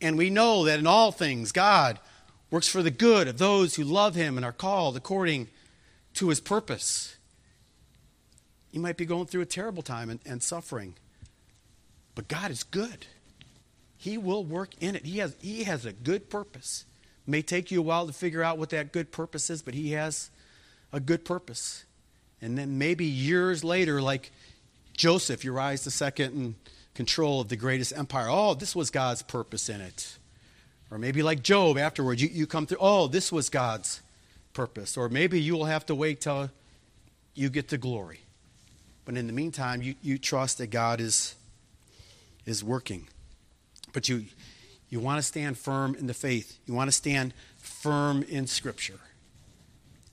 And 0.03 0.19
we 0.19 0.29
know 0.29 0.67
that 0.67 0.79
in 0.79 0.87
all 0.87 1.11
things, 1.11 1.53
God 1.53 1.99
works 2.51 2.69
for 2.69 2.83
the 2.83 2.91
good 2.91 3.29
of 3.29 3.39
those 3.39 3.77
who 3.77 3.83
love 3.83 4.15
Him 4.15 4.37
and 4.37 4.45
are 4.45 4.53
called 4.53 4.95
according 4.95 5.49
to 6.17 6.29
His 6.29 6.39
purpose. 6.39 7.17
You 8.73 8.81
might 8.81 8.99
be 8.99 9.07
going 9.07 9.25
through 9.25 9.41
a 9.41 9.47
terrible 9.47 9.83
time 9.83 10.11
and, 10.11 10.21
and 10.27 10.43
suffering. 10.43 10.97
But 12.19 12.27
God 12.27 12.51
is 12.51 12.65
good. 12.65 13.07
He 13.97 14.19
will 14.19 14.43
work 14.43 14.71
in 14.81 14.97
it. 14.97 15.07
He 15.07 15.19
has, 15.19 15.37
he 15.41 15.63
has 15.63 15.87
a 15.87 15.93
good 15.93 16.29
purpose. 16.29 16.85
It 17.25 17.31
may 17.31 17.43
take 17.43 17.71
you 17.71 17.79
a 17.79 17.83
while 17.83 18.09
to 18.09 18.13
figure 18.13 18.43
out 18.43 18.59
what 18.59 18.71
that 18.71 18.91
good 18.91 19.13
purpose 19.13 19.51
is, 19.51 19.63
but 19.63 19.73
He 19.73 19.93
has 19.93 20.29
a 20.93 20.99
good 20.99 21.25
purpose. 21.25 21.85
And 22.43 22.59
then 22.59 22.77
maybe 22.77 23.05
years 23.05 23.63
later, 23.63 24.03
like 24.03 24.33
Joseph, 24.97 25.45
you 25.45 25.53
rise 25.53 25.85
to 25.85 25.93
second 25.93 26.33
in 26.35 26.55
control 26.93 27.41
of 27.41 27.51
the 27.51 27.57
greatest 27.57 27.97
empire. 27.97 28.27
Oh, 28.29 28.55
this 28.55 28.75
was 28.75 28.91
God's 28.91 29.23
purpose 29.23 29.69
in 29.69 29.81
it. 29.81 30.19
Or 30.91 30.99
maybe 30.99 31.23
like 31.23 31.45
Job 31.45 31.79
afterwards, 31.79 32.21
you, 32.21 32.31
you 32.33 32.49
come 32.49 32.67
through, 32.67 32.79
oh, 32.81 33.07
this 33.07 33.31
was 33.31 33.49
God's 33.49 34.01
purpose. 34.55 34.97
Or 34.97 35.09
maybe 35.09 35.41
you 35.41 35.57
will 35.57 35.67
have 35.67 35.87
to 35.87 35.95
wait 35.95 36.21
till 36.23 36.51
you 37.37 37.49
get 37.49 37.69
to 37.69 37.79
glory. 37.79 38.23
But 39.05 39.17
in 39.17 39.29
the 39.29 39.33
meantime, 39.33 39.83
you, 39.83 39.95
you 40.03 40.19
trust 40.19 40.59
that 40.59 40.71
God 40.71 41.01
is 41.01 41.37
is 42.51 42.63
working. 42.65 43.09
But 43.93 44.09
you, 44.09 44.25
you 44.91 45.01
want 45.01 45.19
to 45.19 45.23
stand 45.23 45.59
firm 45.59 45.95
in 45.95 46.07
the 46.07 46.15
faith, 46.15 46.59
you 46.67 46.75
want 46.75 46.89
to 46.89 46.97
stand 46.97 47.35
firm 47.57 48.23
in 48.23 48.47
Scripture. 48.47 49.01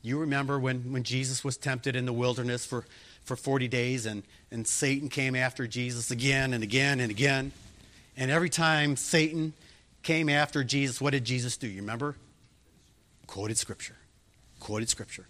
You 0.01 0.19
remember 0.19 0.59
when, 0.59 0.91
when 0.91 1.03
Jesus 1.03 1.43
was 1.43 1.57
tempted 1.57 1.95
in 1.95 2.05
the 2.05 2.13
wilderness 2.13 2.63
for, 2.63 2.85
for 3.23 3.35
40 3.35 3.67
days 3.67 4.05
and, 4.05 4.21
and 4.51 4.67
Satan 4.67 5.09
came 5.09 5.35
after 5.35 5.65
Jesus 5.65 6.11
again 6.11 6.53
and 6.53 6.63
again 6.63 6.99
and 6.99 7.09
again. 7.09 7.51
And 8.15 8.29
every 8.29 8.49
time 8.49 8.97
Satan 8.97 9.53
came 10.03 10.29
after 10.29 10.63
Jesus, 10.63 11.01
what 11.01 11.11
did 11.11 11.25
Jesus 11.25 11.57
do? 11.57 11.67
You 11.67 11.81
remember? 11.81 12.15
Quoted 13.25 13.57
Scripture. 13.57 13.95
Quoted 14.59 14.89
Scripture. 14.89 15.25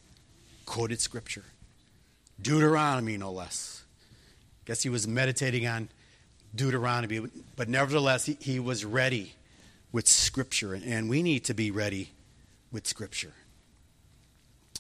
Quoted 0.66 1.00
Scripture. 1.00 1.46
Deuteronomy, 2.42 3.16
no 3.16 3.32
less. 3.32 3.84
Guess 4.66 4.84
he 4.84 4.90
was 4.90 5.08
meditating 5.08 5.66
on 5.66 5.88
Deuteronomy, 6.56 7.22
but 7.56 7.70
nevertheless, 7.70 8.26
he, 8.26 8.38
he 8.40 8.60
was 8.60 8.86
ready 8.86 9.34
with 9.92 10.08
Scripture, 10.08 10.74
and 10.74 11.10
we 11.10 11.22
need 11.22 11.46
to 11.46 11.54
be 11.54 11.72
ready 11.72 12.12
with 12.72 12.88
Scripture. 12.88 13.34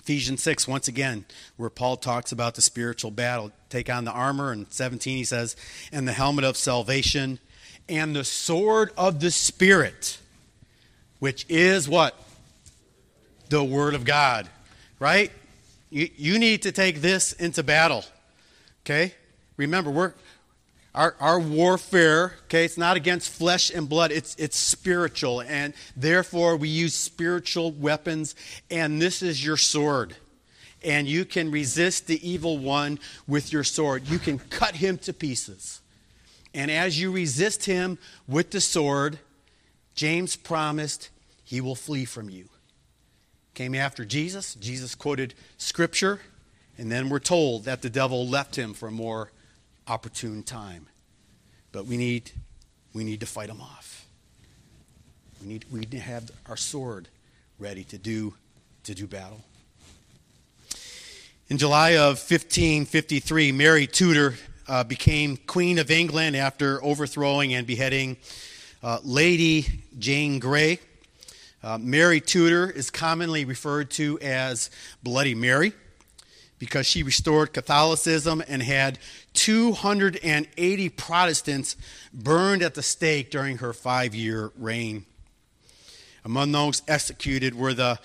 Ephesians 0.05 0.43
6, 0.43 0.67
once 0.67 0.87
again, 0.87 1.25
where 1.57 1.71
Paul 1.71 1.97
talks 1.97 2.31
about 2.31 2.53
the 2.53 2.61
spiritual 2.61 3.09
battle. 3.09 3.51
Take 3.69 3.89
on 3.89 4.05
the 4.05 4.11
armor. 4.11 4.51
And 4.51 4.71
17, 4.71 5.17
he 5.17 5.23
says, 5.23 5.55
and 5.91 6.07
the 6.07 6.11
helmet 6.11 6.45
of 6.45 6.57
salvation, 6.57 7.39
and 7.89 8.15
the 8.15 8.23
sword 8.23 8.91
of 8.97 9.19
the 9.19 9.31
Spirit, 9.31 10.19
which 11.17 11.47
is 11.49 11.89
what? 11.89 12.15
The 13.49 13.63
Word 13.63 13.95
of 13.95 14.05
God. 14.05 14.47
Right? 14.99 15.31
You, 15.89 16.09
you 16.15 16.37
need 16.37 16.61
to 16.63 16.71
take 16.71 17.01
this 17.01 17.33
into 17.33 17.63
battle. 17.63 18.03
Okay? 18.85 19.11
Remember, 19.57 19.89
we're, 19.89 20.13
our, 20.95 21.15
our 21.19 21.39
warfare, 21.39 22.35
okay, 22.45 22.63
it's 22.63 22.77
not 22.77 22.95
against 22.95 23.29
flesh 23.29 23.69
and 23.69 23.87
blood, 23.89 24.11
it's, 24.11 24.33
it's 24.35 24.55
spiritual. 24.57 25.41
And 25.41 25.73
therefore, 25.95 26.55
we 26.55 26.69
use 26.69 26.95
spiritual 26.95 27.73
weapons, 27.73 28.33
and 28.71 29.01
this 29.01 29.21
is 29.21 29.45
your 29.45 29.57
sword. 29.57 30.15
And 30.83 31.07
you 31.07 31.25
can 31.25 31.51
resist 31.51 32.07
the 32.07 32.27
evil 32.27 32.57
one 32.57 32.99
with 33.27 33.51
your 33.51 33.63
sword. 33.63 34.07
You 34.07 34.19
can 34.19 34.39
cut 34.39 34.75
him 34.75 34.97
to 34.99 35.13
pieces. 35.13 35.81
And 36.53 36.71
as 36.71 36.99
you 36.99 37.11
resist 37.11 37.65
him 37.65 37.97
with 38.27 38.51
the 38.51 38.61
sword, 38.61 39.19
James 39.95 40.37
promised 40.37 41.09
he 41.43 41.59
will 41.59 41.75
flee 41.75 42.05
from 42.05 42.29
you. 42.29 42.47
came 43.53 43.75
after 43.75 44.05
Jesus. 44.05 44.55
Jesus 44.55 44.95
quoted 44.95 45.33
scripture, 45.57 46.21
and 46.77 46.91
then 46.91 47.09
we're 47.09 47.19
told 47.19 47.65
that 47.65 47.81
the 47.81 47.89
devil 47.89 48.27
left 48.27 48.57
him 48.57 48.73
for 48.73 48.89
more 48.89 49.31
opportune 49.87 50.43
time. 50.43 50.87
But 51.71 51.85
we 51.85 51.97
need, 51.97 52.31
we 52.93 53.03
need 53.03 53.19
to 53.19 53.25
fight 53.25 53.47
them 53.47 53.61
off. 53.61 54.07
We 55.41 55.47
need, 55.47 55.65
we 55.71 55.79
need 55.79 55.91
to 55.91 55.99
have 55.99 56.31
our 56.47 56.57
sword 56.57 57.07
ready 57.59 57.83
to 57.85 57.97
do, 57.97 58.33
to 58.83 58.95
do 58.95 59.07
battle. 59.07 59.41
In 61.47 61.57
July 61.57 61.91
of 61.91 62.17
1553, 62.17 63.51
Mary 63.51 63.85
Tudor 63.85 64.35
uh, 64.67 64.83
became 64.83 65.37
Queen 65.37 65.77
of 65.77 65.91
England 65.91 66.35
after 66.35 66.83
overthrowing 66.83 67.53
and 67.53 67.67
beheading 67.67 68.17
uh, 68.81 68.99
Lady 69.03 69.83
Jane 69.99 70.39
Grey. 70.39 70.79
Uh, 71.63 71.77
Mary 71.79 72.19
Tudor 72.19 72.69
is 72.69 72.89
commonly 72.89 73.45
referred 73.45 73.91
to 73.91 74.19
as 74.19 74.69
Bloody 75.03 75.35
Mary 75.35 75.73
because 76.59 76.85
she 76.85 77.03
restored 77.03 77.53
Catholicism 77.53 78.43
and 78.47 78.63
had 78.63 78.99
280 79.33 80.89
Protestants 80.89 81.75
burned 82.13 82.61
at 82.61 82.75
the 82.75 82.83
stake 82.83 83.29
during 83.29 83.57
her 83.57 83.73
five 83.73 84.15
year 84.15 84.51
reign. 84.57 85.05
Among 86.23 86.51
those 86.51 86.81
executed 86.87 87.55
were 87.55 87.73
the 87.73 87.99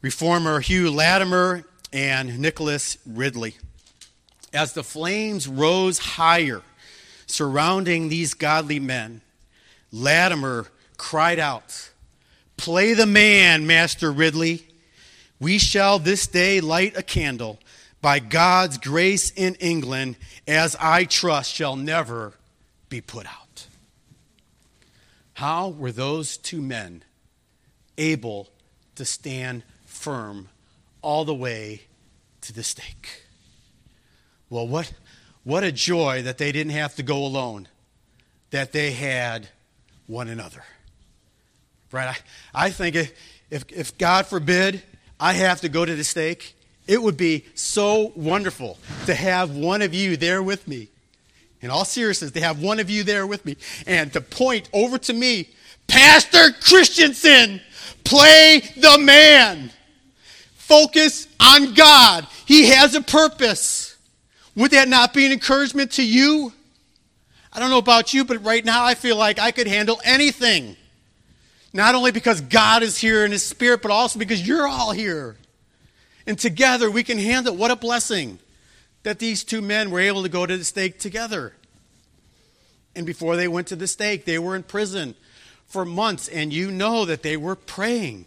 reformer 0.00 0.60
Hugh 0.60 0.90
Latimer 0.90 1.64
and 1.92 2.38
Nicholas 2.38 2.98
Ridley. 3.06 3.56
As 4.52 4.72
the 4.72 4.84
flames 4.84 5.48
rose 5.48 5.98
higher 5.98 6.62
surrounding 7.26 8.08
these 8.08 8.34
godly 8.34 8.78
men, 8.78 9.22
Latimer 9.90 10.66
cried 10.96 11.38
out, 11.38 11.90
Play 12.56 12.94
the 12.94 13.06
man, 13.06 13.66
Master 13.66 14.10
Ridley. 14.10 14.66
We 15.40 15.58
shall 15.58 15.98
this 15.98 16.26
day 16.26 16.60
light 16.60 16.96
a 16.96 17.02
candle 17.02 17.58
by 18.00 18.18
God's 18.18 18.78
grace 18.78 19.30
in 19.30 19.54
England, 19.56 20.16
as 20.46 20.76
I 20.80 21.04
trust 21.04 21.52
shall 21.52 21.76
never 21.76 22.34
be 22.88 23.00
put 23.00 23.26
out. 23.26 23.66
How 25.34 25.68
were 25.68 25.92
those 25.92 26.36
two 26.36 26.62
men 26.62 27.02
able 27.98 28.48
to 28.94 29.04
stand 29.04 29.64
firm 29.84 30.48
all 31.02 31.24
the 31.24 31.34
way 31.34 31.82
to 32.40 32.52
the 32.52 32.62
stake. 32.62 33.24
Well, 34.48 34.66
what, 34.66 34.92
what 35.44 35.64
a 35.64 35.72
joy 35.72 36.22
that 36.22 36.38
they 36.38 36.52
didn't 36.52 36.72
have 36.72 36.94
to 36.96 37.02
go 37.02 37.18
alone, 37.24 37.68
that 38.50 38.72
they 38.72 38.92
had 38.92 39.48
one 40.06 40.28
another. 40.28 40.64
Right? 41.92 42.08
I, 42.54 42.66
I 42.66 42.70
think 42.70 42.96
if, 42.96 43.12
if, 43.50 43.64
if 43.70 43.98
God 43.98 44.26
forbid 44.26 44.82
I 45.20 45.34
have 45.34 45.60
to 45.62 45.68
go 45.68 45.84
to 45.84 45.94
the 45.94 46.04
stake, 46.04 46.54
it 46.88 47.00
would 47.00 47.16
be 47.16 47.44
so 47.54 48.12
wonderful 48.16 48.78
to 49.06 49.14
have 49.14 49.54
one 49.54 49.82
of 49.82 49.94
you 49.94 50.16
there 50.16 50.42
with 50.42 50.66
me. 50.66 50.88
In 51.60 51.70
all 51.70 51.84
seriousness, 51.84 52.30
to 52.32 52.40
have 52.40 52.62
one 52.62 52.80
of 52.80 52.88
you 52.88 53.04
there 53.04 53.26
with 53.26 53.44
me 53.44 53.56
and 53.86 54.12
to 54.14 54.20
point 54.20 54.68
over 54.72 54.96
to 54.98 55.12
me, 55.12 55.50
Pastor 55.86 56.52
Christensen, 56.60 57.60
play 58.04 58.62
the 58.76 58.98
man. 58.98 59.70
Focus 60.54 61.28
on 61.38 61.74
God. 61.74 62.26
He 62.46 62.68
has 62.68 62.94
a 62.94 63.02
purpose. 63.02 63.96
Would 64.56 64.70
that 64.70 64.88
not 64.88 65.12
be 65.12 65.26
an 65.26 65.32
encouragement 65.32 65.92
to 65.92 66.04
you? 66.04 66.52
I 67.52 67.60
don't 67.60 67.70
know 67.70 67.78
about 67.78 68.14
you, 68.14 68.24
but 68.24 68.44
right 68.44 68.64
now 68.64 68.84
I 68.84 68.94
feel 68.94 69.16
like 69.16 69.38
I 69.38 69.50
could 69.50 69.66
handle 69.66 70.00
anything. 70.04 70.76
Not 71.72 71.94
only 71.94 72.12
because 72.12 72.40
God 72.40 72.82
is 72.82 72.96
here 72.96 73.24
in 73.24 73.32
His 73.32 73.44
Spirit, 73.44 73.82
but 73.82 73.90
also 73.90 74.18
because 74.18 74.46
you're 74.46 74.66
all 74.66 74.92
here. 74.92 75.36
And 76.28 76.38
together 76.38 76.90
we 76.90 77.02
can 77.02 77.16
handle 77.16 77.54
it. 77.54 77.58
What 77.58 77.70
a 77.70 77.76
blessing 77.76 78.38
that 79.02 79.18
these 79.18 79.42
two 79.42 79.62
men 79.62 79.90
were 79.90 79.98
able 79.98 80.22
to 80.22 80.28
go 80.28 80.44
to 80.44 80.58
the 80.58 80.64
stake 80.64 80.98
together. 80.98 81.54
And 82.94 83.06
before 83.06 83.34
they 83.34 83.48
went 83.48 83.68
to 83.68 83.76
the 83.76 83.86
stake, 83.86 84.26
they 84.26 84.38
were 84.38 84.54
in 84.54 84.62
prison 84.62 85.14
for 85.66 85.86
months, 85.86 86.28
and 86.28 86.52
you 86.52 86.70
know 86.70 87.06
that 87.06 87.22
they 87.22 87.38
were 87.38 87.56
praying. 87.56 88.26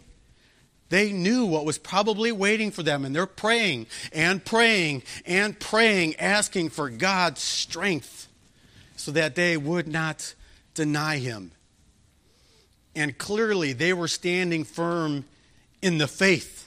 They 0.88 1.12
knew 1.12 1.44
what 1.46 1.64
was 1.64 1.78
probably 1.78 2.32
waiting 2.32 2.72
for 2.72 2.82
them, 2.82 3.04
and 3.04 3.14
they're 3.14 3.24
praying 3.24 3.86
and 4.12 4.44
praying 4.44 5.04
and 5.24 5.58
praying, 5.58 6.16
asking 6.16 6.70
for 6.70 6.90
God's 6.90 7.40
strength 7.40 8.26
so 8.96 9.12
that 9.12 9.36
they 9.36 9.56
would 9.56 9.86
not 9.86 10.34
deny 10.74 11.18
Him. 11.18 11.52
And 12.96 13.16
clearly, 13.16 13.72
they 13.72 13.92
were 13.92 14.08
standing 14.08 14.64
firm 14.64 15.24
in 15.80 15.98
the 15.98 16.08
faith. 16.08 16.61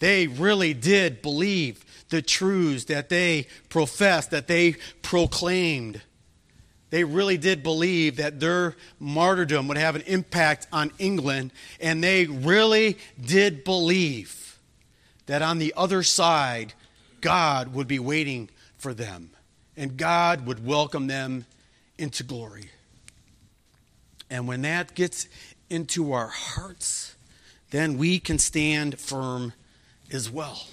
They 0.00 0.26
really 0.26 0.74
did 0.74 1.22
believe 1.22 1.84
the 2.08 2.22
truths 2.22 2.84
that 2.84 3.08
they 3.08 3.46
professed, 3.68 4.30
that 4.30 4.46
they 4.46 4.76
proclaimed. 5.02 6.00
They 6.90 7.04
really 7.04 7.36
did 7.36 7.62
believe 7.62 8.16
that 8.16 8.40
their 8.40 8.74
martyrdom 8.98 9.68
would 9.68 9.76
have 9.76 9.96
an 9.96 10.02
impact 10.02 10.66
on 10.72 10.90
England, 10.98 11.52
and 11.80 12.02
they 12.02 12.26
really 12.26 12.96
did 13.20 13.62
believe 13.64 14.58
that 15.26 15.42
on 15.42 15.58
the 15.58 15.74
other 15.76 16.02
side, 16.02 16.72
God 17.20 17.74
would 17.74 17.88
be 17.88 17.98
waiting 17.98 18.48
for 18.78 18.94
them, 18.94 19.30
and 19.76 19.96
God 19.96 20.46
would 20.46 20.64
welcome 20.64 21.08
them 21.08 21.44
into 21.98 22.22
glory. 22.22 22.70
And 24.30 24.48
when 24.48 24.62
that 24.62 24.94
gets 24.94 25.28
into 25.68 26.12
our 26.12 26.28
hearts, 26.28 27.16
then 27.70 27.98
we 27.98 28.18
can 28.18 28.38
stand 28.38 28.98
firm 28.98 29.52
as 30.12 30.30
well. 30.30 30.66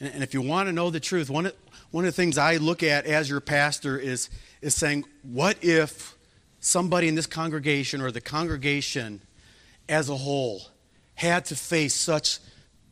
And 0.00 0.22
if 0.22 0.32
you 0.32 0.40
want 0.40 0.68
to 0.68 0.72
know 0.72 0.90
the 0.90 1.00
truth, 1.00 1.28
one 1.28 1.46
of, 1.46 1.54
one 1.90 2.04
of 2.04 2.14
the 2.14 2.16
things 2.16 2.38
I 2.38 2.56
look 2.56 2.82
at 2.82 3.06
as 3.06 3.28
your 3.28 3.40
pastor 3.40 3.98
is, 3.98 4.30
is 4.60 4.74
saying, 4.74 5.04
what 5.22 5.62
if 5.62 6.16
somebody 6.60 7.08
in 7.08 7.14
this 7.14 7.26
congregation 7.26 8.00
or 8.00 8.10
the 8.10 8.20
congregation 8.20 9.20
as 9.88 10.08
a 10.08 10.16
whole 10.16 10.62
had 11.14 11.44
to 11.46 11.56
face 11.56 11.94
such 11.94 12.38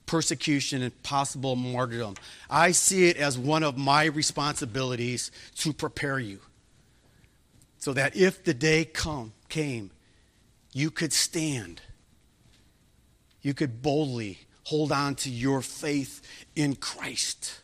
persecution 0.06 0.82
and 0.82 1.02
possible 1.02 1.54
martyrdom? 1.54 2.16
I 2.50 2.72
see 2.72 3.06
it 3.08 3.16
as 3.16 3.38
one 3.38 3.62
of 3.62 3.76
my 3.76 4.06
responsibilities 4.06 5.30
to 5.58 5.72
prepare 5.72 6.18
you 6.18 6.40
so 7.78 7.92
that 7.92 8.16
if 8.16 8.42
the 8.42 8.54
day 8.54 8.84
come, 8.84 9.32
came, 9.48 9.90
you 10.72 10.90
could 10.90 11.12
stand. 11.12 11.80
You 13.42 13.54
could 13.54 13.80
boldly 13.80 14.40
hold 14.66 14.90
on 14.90 15.14
to 15.14 15.30
your 15.30 15.62
faith 15.62 16.20
in 16.56 16.74
Christ 16.74 17.60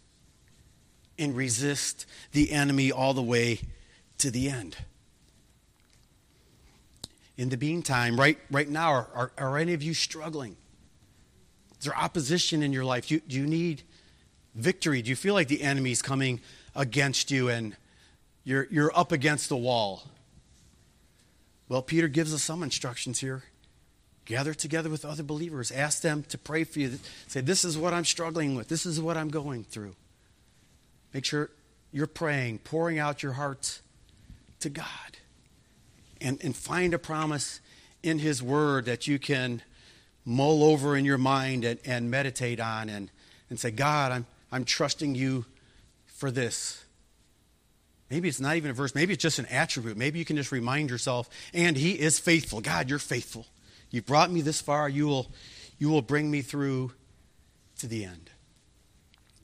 and 1.19 1.37
resist 1.37 2.07
the 2.31 2.53
enemy 2.53 2.93
all 2.93 3.13
the 3.13 3.23
way 3.23 3.59
to 4.19 4.31
the 4.31 4.49
end. 4.49 4.77
In 7.37 7.49
the 7.49 7.57
meantime, 7.57 8.17
right, 8.17 8.39
right 8.53 8.69
now, 8.69 8.93
are, 8.93 9.09
are, 9.17 9.33
are 9.37 9.59
any 9.59 9.73
of 9.73 9.83
you 9.83 9.95
struggling? 9.95 10.57
Is 11.81 11.87
there 11.87 11.97
opposition 11.97 12.63
in 12.63 12.73
your 12.73 12.85
life? 12.85 13.09
Do 13.09 13.15
you, 13.15 13.21
do 13.27 13.37
you 13.37 13.49
need 13.49 13.83
victory? 14.55 15.03
Do 15.03 15.11
you 15.11 15.17
feel 15.17 15.35
like 15.35 15.49
the 15.49 15.63
enemy's 15.63 16.03
coming 16.03 16.41
against 16.77 17.33
you 17.33 17.49
and 17.49 17.77
you're, 18.45 18.69
you're 18.71 18.97
up 18.97 19.11
against 19.11 19.49
the 19.49 19.57
wall? 19.57 20.05
Well, 21.69 21.83
Peter 21.83 22.07
gives 22.07 22.33
us 22.33 22.45
some 22.45 22.63
instructions 22.63 23.19
here. 23.19 23.43
Gather 24.25 24.55
together 24.55 24.89
with 24.89 25.05
other 25.05 25.23
believers. 25.23 25.73
Ask 25.73 26.03
them 26.03 26.23
to 26.29 26.39
pray 26.39 26.65
for 26.65 26.79
you. 26.79 26.99
Say, 27.27 27.41
This 27.41 27.65
is 27.65 27.77
what 27.77 27.93
I'm 27.93 28.05
struggling 28.05 28.55
with. 28.55 28.69
This 28.69 28.87
is 28.87 29.01
what 29.01 29.17
I'm 29.17 29.29
going 29.29 29.65
through. 29.65 29.95
Make 31.13 31.25
sure 31.25 31.51
you're 31.93 32.07
praying, 32.07 32.59
pouring 32.59 32.99
out 32.99 33.23
your 33.23 33.33
heart 33.33 33.81
to 34.61 34.69
God. 34.69 34.87
And, 36.21 36.43
and 36.43 36.55
find 36.55 36.95
a 36.95 36.99
promise 36.99 37.61
in 38.03 38.21
His 38.21 38.43
Word 38.43 38.85
that 38.85 39.09
you 39.09 39.19
can 39.19 39.63
mull 40.25 40.63
over 40.63 40.97
in 40.97 41.05
your 41.05 41.19
mind 41.19 41.65
and, 41.65 41.81
and 41.85 42.11
meditate 42.11 42.61
on 42.61 42.89
and, 42.89 43.11
and 43.51 43.59
say, 43.59 43.73
God, 43.73 44.13
I'm, 44.13 44.27
I'm 44.53 44.65
trusting 44.65 45.17
you 45.17 45.47
for 46.07 46.31
this. 46.31 46.85
Maybe 48.09 48.29
it's 48.29 48.41
not 48.41 48.57
even 48.57 48.71
a 48.71 48.75
verse, 48.75 48.95
maybe 48.95 49.15
it's 49.15 49.23
just 49.23 49.39
an 49.39 49.47
attribute. 49.47 49.97
Maybe 49.97 50.19
you 50.19 50.25
can 50.25 50.37
just 50.37 50.53
remind 50.53 50.91
yourself, 50.91 51.29
and 51.53 51.77
He 51.77 51.93
is 51.93 52.19
faithful. 52.21 52.61
God, 52.61 52.89
you're 52.89 52.99
faithful. 53.01 53.47
You've 53.93 54.07
brought 54.07 54.33
me 54.33 54.41
this 54.41 54.61
far, 54.61 54.89
you 54.89 55.07
will, 55.07 55.31
you 55.79 55.91
will 55.91 56.03
bring 56.03 56.31
me 56.31 56.41
through 56.41 56.93
to 57.79 57.87
the 57.87 58.05
end. 58.05 58.31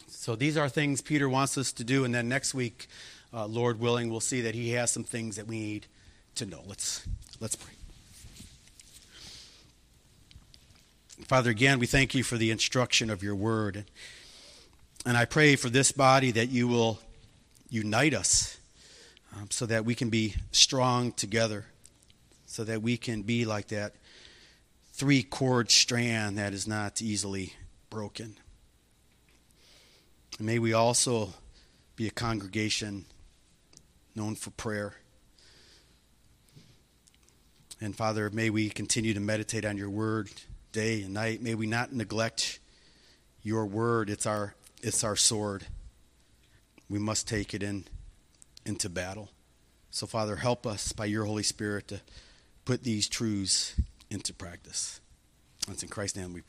So 0.09 0.35
these 0.35 0.57
are 0.57 0.71
things 0.71 1.03
Peter 1.03 1.29
wants 1.29 1.57
us 1.59 1.71
to 1.73 1.85
do. 1.85 2.05
And 2.05 2.15
then 2.15 2.29
next 2.29 2.55
week, 2.55 2.89
uh, 3.33 3.47
Lord 3.47 3.79
willing, 3.79 4.11
we'll 4.11 4.21
see 4.21 4.41
that 4.41 4.55
he 4.55 4.71
has 4.71 4.91
some 4.91 5.05
things 5.05 5.37
that 5.37 5.47
we 5.47 5.61
need 5.61 5.87
to 6.37 6.47
know. 6.47 6.63
Let's, 6.67 7.07
let's 7.41 7.57
pray. 7.57 7.75
Father, 11.27 11.51
again, 11.51 11.79
we 11.79 11.87
thank 11.87 12.15
you 12.15 12.23
for 12.23 12.39
the 12.39 12.51
instruction 12.51 13.11
of 13.11 13.23
your 13.23 13.35
word. 13.35 13.85
And 15.05 15.15
I 15.15 15.27
pray 15.27 15.57
for 15.57 15.69
this 15.69 15.93
body 15.93 16.31
that 16.31 16.49
you 16.49 16.69
will 16.69 17.01
unite 17.69 18.15
us 18.15 18.59
um, 19.37 19.49
so 19.51 19.67
that 19.67 19.85
we 19.85 19.95
can 19.95 20.09
be 20.09 20.37
strong 20.53 21.13
together, 21.13 21.67
so 22.47 22.65
that 22.65 22.81
we 22.81 22.97
can 22.97 23.23
be 23.23 23.45
like 23.45 23.69
that 23.69 23.93
three 24.99 25.23
cord 25.23 25.71
strand 25.71 26.37
that 26.37 26.53
is 26.53 26.67
not 26.67 27.01
easily 27.01 27.55
broken. 27.89 28.37
And 30.39 30.47
may 30.47 30.59
we 30.59 30.73
also 30.73 31.35
be 31.95 32.09
a 32.09 32.11
congregation 32.11 33.05
known 34.17 34.35
for 34.35 34.51
prayer. 34.51 34.97
And 37.81 37.95
Father, 37.95 38.29
may 38.31 38.51
we 38.51 38.71
continue 38.71 39.15
to 39.15 39.21
meditate 39.21 39.65
on 39.65 39.77
your 39.77 39.89
word 39.89 40.31
day 40.73 41.03
and 41.03 41.15
night. 41.15 41.41
May 41.41 41.55
we 41.55 41.69
not 41.69 41.93
neglect 41.93 42.59
your 43.41 43.67
word. 43.67 44.11
It's 44.11 44.27
our 44.27 44.57
it's 44.83 45.05
our 45.05 45.15
sword. 45.15 45.65
We 46.91 46.99
must 46.99 47.29
take 47.29 47.55
it 47.55 47.63
in 47.63 47.85
into 48.67 48.89
battle. 48.89 49.29
So 49.93 50.09
Father, 50.09 50.35
help 50.35 50.67
us 50.67 50.91
by 50.91 51.05
your 51.05 51.25
Holy 51.25 51.45
Spirit 51.45 51.87
to 51.89 52.01
put 52.65 52.83
these 52.83 53.09
truths 53.09 53.77
into 54.11 54.35
practice. 54.35 55.01
That's 55.67 55.83
in 55.83 55.89
Christ's 55.89 56.17
name 56.17 56.33
we 56.33 56.41
pray. 56.41 56.47